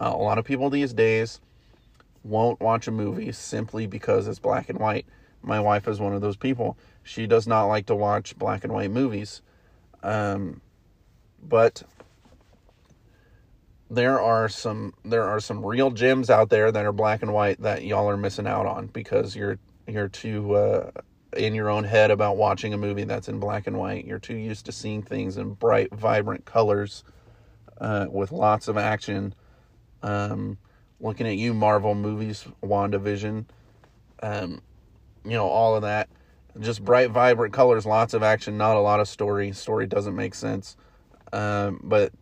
uh, 0.00 0.12
a 0.14 0.16
lot 0.16 0.38
of 0.38 0.44
people 0.44 0.68
these 0.68 0.92
days 0.92 1.40
won't 2.22 2.60
watch 2.60 2.86
a 2.86 2.90
movie 2.90 3.32
simply 3.32 3.86
because 3.86 4.28
it's 4.28 4.38
black 4.38 4.68
and 4.68 4.78
white. 4.78 5.06
My 5.42 5.60
wife 5.60 5.88
is 5.88 6.00
one 6.00 6.12
of 6.12 6.20
those 6.20 6.36
people. 6.36 6.76
She 7.02 7.26
does 7.26 7.46
not 7.46 7.64
like 7.66 7.86
to 7.86 7.94
watch 7.94 8.36
black 8.38 8.64
and 8.64 8.72
white 8.72 8.90
movies. 8.90 9.40
Um, 10.02 10.60
but 11.42 11.82
there 13.90 14.20
are 14.20 14.48
some 14.48 14.92
there 15.04 15.24
are 15.24 15.40
some 15.40 15.64
real 15.64 15.90
gems 15.90 16.30
out 16.30 16.50
there 16.50 16.70
that 16.70 16.84
are 16.84 16.92
black 16.92 17.22
and 17.22 17.32
white 17.32 17.60
that 17.62 17.84
y'all 17.84 18.08
are 18.08 18.16
missing 18.16 18.46
out 18.46 18.66
on 18.66 18.86
because 18.88 19.34
you're 19.34 19.58
you're 19.86 20.08
too 20.08 20.54
uh, 20.54 20.90
in 21.36 21.54
your 21.54 21.68
own 21.70 21.84
head 21.84 22.10
about 22.10 22.36
watching 22.36 22.74
a 22.74 22.78
movie 22.78 23.04
that's 23.04 23.28
in 23.28 23.38
black 23.40 23.66
and 23.66 23.78
white. 23.78 24.04
You're 24.04 24.18
too 24.18 24.36
used 24.36 24.66
to 24.66 24.72
seeing 24.72 25.02
things 25.02 25.36
in 25.36 25.54
bright, 25.54 25.92
vibrant 25.92 26.44
colors 26.44 27.04
uh, 27.80 28.06
with 28.10 28.32
lots 28.32 28.68
of 28.68 28.76
action. 28.76 29.34
Um, 30.02 30.58
looking 31.00 31.26
at 31.26 31.36
you, 31.36 31.54
Marvel 31.54 31.94
movies, 31.94 32.46
WandaVision, 32.62 33.46
um, 34.22 34.60
you 35.24 35.32
know, 35.32 35.46
all 35.46 35.76
of 35.76 35.82
that. 35.82 36.08
Just 36.60 36.84
bright, 36.84 37.10
vibrant 37.10 37.52
colors, 37.52 37.86
lots 37.86 38.14
of 38.14 38.22
action, 38.22 38.58
not 38.58 38.76
a 38.76 38.80
lot 38.80 39.00
of 39.00 39.08
story. 39.08 39.52
Story 39.52 39.86
doesn't 39.86 40.16
make 40.16 40.34
sense. 40.34 40.76
Um, 41.32 41.80
but 41.84 42.12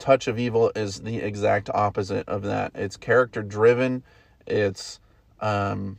Touch 0.00 0.26
of 0.26 0.38
Evil 0.38 0.72
is 0.74 1.02
the 1.02 1.18
exact 1.18 1.70
opposite 1.72 2.28
of 2.28 2.42
that. 2.42 2.72
It's 2.74 2.96
character 2.96 3.42
driven. 3.42 4.02
It's 4.46 4.98
um, 5.40 5.98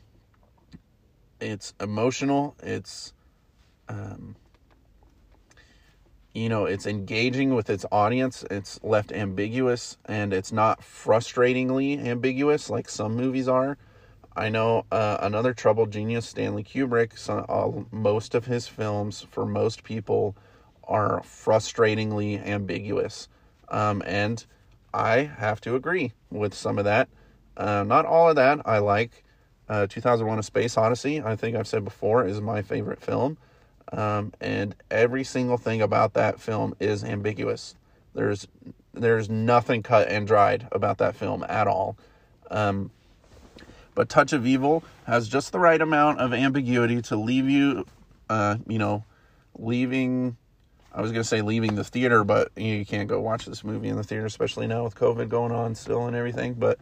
it's 1.41 1.73
emotional 1.81 2.55
it's 2.61 3.13
um, 3.89 4.35
you 6.33 6.47
know 6.47 6.65
it's 6.65 6.85
engaging 6.85 7.55
with 7.55 7.69
its 7.69 7.85
audience 7.91 8.45
it's 8.51 8.79
left 8.83 9.11
ambiguous 9.11 9.97
and 10.05 10.31
it's 10.31 10.51
not 10.51 10.81
frustratingly 10.81 12.05
ambiguous 12.05 12.69
like 12.69 12.87
some 12.87 13.15
movies 13.15 13.47
are 13.47 13.77
i 14.35 14.47
know 14.47 14.85
uh, 14.91 15.17
another 15.21 15.53
troubled 15.53 15.91
genius 15.91 16.27
stanley 16.27 16.63
kubrick 16.63 17.11
most 17.91 18.35
of 18.35 18.45
his 18.45 18.67
films 18.67 19.25
for 19.31 19.45
most 19.45 19.83
people 19.83 20.35
are 20.83 21.21
frustratingly 21.21 22.45
ambiguous 22.45 23.27
um, 23.71 24.03
and 24.05 24.45
i 24.93 25.23
have 25.37 25.59
to 25.59 25.75
agree 25.75 26.13
with 26.29 26.53
some 26.53 26.77
of 26.77 26.85
that 26.85 27.09
uh, 27.57 27.83
not 27.83 28.05
all 28.05 28.29
of 28.29 28.35
that 28.35 28.61
i 28.65 28.77
like 28.77 29.23
uh, 29.71 29.87
2001 29.87 30.37
A 30.37 30.43
Space 30.43 30.77
Odyssey, 30.77 31.21
I 31.21 31.37
think 31.37 31.55
I've 31.55 31.67
said 31.67 31.85
before, 31.85 32.27
is 32.27 32.41
my 32.41 32.61
favorite 32.61 33.01
film. 33.01 33.37
Um, 33.93 34.33
and 34.41 34.75
every 34.91 35.23
single 35.23 35.57
thing 35.57 35.81
about 35.81 36.13
that 36.13 36.41
film 36.41 36.75
is 36.81 37.05
ambiguous. 37.05 37.75
There's 38.13 38.47
there's 38.93 39.29
nothing 39.29 39.81
cut 39.83 40.09
and 40.09 40.27
dried 40.27 40.67
about 40.73 40.97
that 40.97 41.15
film 41.15 41.45
at 41.47 41.67
all. 41.67 41.97
Um, 42.49 42.91
but 43.95 44.09
Touch 44.09 44.33
of 44.33 44.45
Evil 44.45 44.83
has 45.05 45.29
just 45.29 45.53
the 45.53 45.59
right 45.59 45.81
amount 45.81 46.19
of 46.19 46.33
ambiguity 46.33 47.01
to 47.03 47.15
leave 47.15 47.49
you, 47.49 47.85
uh, 48.29 48.57
you 48.67 48.77
know, 48.77 49.05
leaving. 49.57 50.35
I 50.93 51.01
was 51.01 51.11
gonna 51.11 51.23
say 51.23 51.41
leaving 51.41 51.75
the 51.75 51.83
theater, 51.83 52.23
but 52.23 52.51
you 52.57 52.85
can't 52.85 53.07
go 53.07 53.19
watch 53.19 53.45
this 53.45 53.63
movie 53.63 53.87
in 53.87 53.95
the 53.95 54.03
theater, 54.03 54.25
especially 54.25 54.67
now 54.67 54.83
with 54.83 54.95
COVID 54.95 55.29
going 55.29 55.51
on 55.51 55.75
still 55.75 56.05
and 56.07 56.15
everything. 56.15 56.53
But 56.53 56.79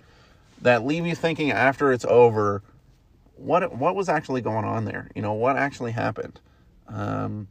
that 0.62 0.86
leave 0.86 1.06
you 1.06 1.16
thinking 1.16 1.52
after 1.52 1.92
it's 1.92 2.06
over 2.06 2.64
what 3.36 3.76
what 3.76 3.96
was 3.96 4.10
actually 4.10 4.42
going 4.42 4.66
on 4.66 4.86
there? 4.86 5.10
You 5.16 5.22
know, 5.22 5.34
what 5.34 5.56
actually 5.56 5.92
happened? 5.92 6.40
Um, 6.88 7.48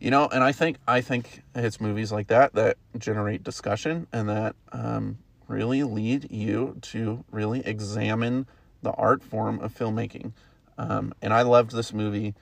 you 0.00 0.10
know, 0.10 0.28
and 0.28 0.42
I 0.42 0.52
think 0.52 0.78
I 0.86 1.00
think 1.00 1.42
it's 1.54 1.80
movies 1.80 2.12
like 2.12 2.28
that 2.28 2.54
that 2.54 2.76
generate 2.96 3.42
discussion 3.42 4.06
and 4.12 4.28
that 4.28 4.54
um, 4.72 5.18
really 5.48 5.82
lead 5.82 6.30
you 6.30 6.76
to 6.82 7.24
really 7.30 7.60
examine 7.66 8.46
the 8.82 8.92
art 8.92 9.22
form 9.22 9.58
of 9.60 9.74
filmmaking. 9.76 10.32
Um, 10.76 11.12
and 11.20 11.32
I 11.34 11.42
loved 11.42 11.72
this 11.72 11.92
movie. 11.92 12.34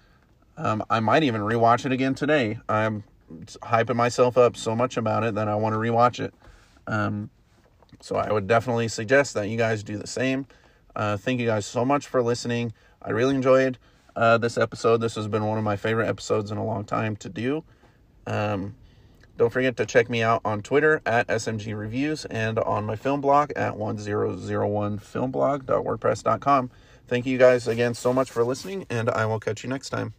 Um, 0.56 0.82
I 0.88 1.00
might 1.00 1.22
even 1.22 1.42
rewatch 1.42 1.84
it 1.84 1.92
again 1.92 2.14
today. 2.14 2.58
I'm 2.68 3.04
hyping 3.62 3.96
myself 3.96 4.38
up 4.38 4.56
so 4.56 4.74
much 4.74 4.96
about 4.96 5.24
it 5.24 5.34
that 5.34 5.48
I 5.48 5.54
want 5.56 5.74
to 5.74 5.78
rewatch 5.78 6.20
it. 6.20 6.32
Um, 6.86 7.30
so 8.00 8.16
I 8.16 8.32
would 8.32 8.46
definitely 8.46 8.88
suggest 8.88 9.34
that 9.34 9.48
you 9.48 9.56
guys 9.56 9.82
do 9.82 9.98
the 9.98 10.06
same. 10.06 10.46
Uh, 10.94 11.16
thank 11.16 11.40
you 11.40 11.46
guys 11.46 11.66
so 11.66 11.84
much 11.84 12.06
for 12.06 12.22
listening. 12.22 12.72
I 13.02 13.10
really 13.10 13.34
enjoyed 13.34 13.78
uh, 14.14 14.38
this 14.38 14.56
episode. 14.56 14.98
This 14.98 15.16
has 15.16 15.26
been 15.28 15.44
one 15.44 15.58
of 15.58 15.64
my 15.64 15.76
favorite 15.76 16.08
episodes 16.08 16.50
in 16.50 16.58
a 16.58 16.64
long 16.64 16.84
time 16.84 17.16
to 17.16 17.28
do. 17.28 17.64
Um, 18.26 18.74
don't 19.36 19.52
forget 19.52 19.76
to 19.76 19.84
check 19.84 20.08
me 20.08 20.22
out 20.22 20.40
on 20.44 20.62
Twitter 20.62 21.02
at 21.04 21.26
SMG 21.28 21.76
Reviews 21.78 22.24
and 22.24 22.58
on 22.58 22.84
my 22.84 22.96
film 22.96 23.20
blog 23.20 23.52
at 23.54 23.74
1001filmblog.wordpress.com. 23.74 26.70
Thank 27.06 27.26
you 27.26 27.36
guys 27.38 27.68
again 27.68 27.92
so 27.94 28.14
much 28.14 28.30
for 28.30 28.44
listening, 28.44 28.86
and 28.88 29.10
I 29.10 29.26
will 29.26 29.38
catch 29.38 29.62
you 29.62 29.68
next 29.68 29.90
time. 29.90 30.14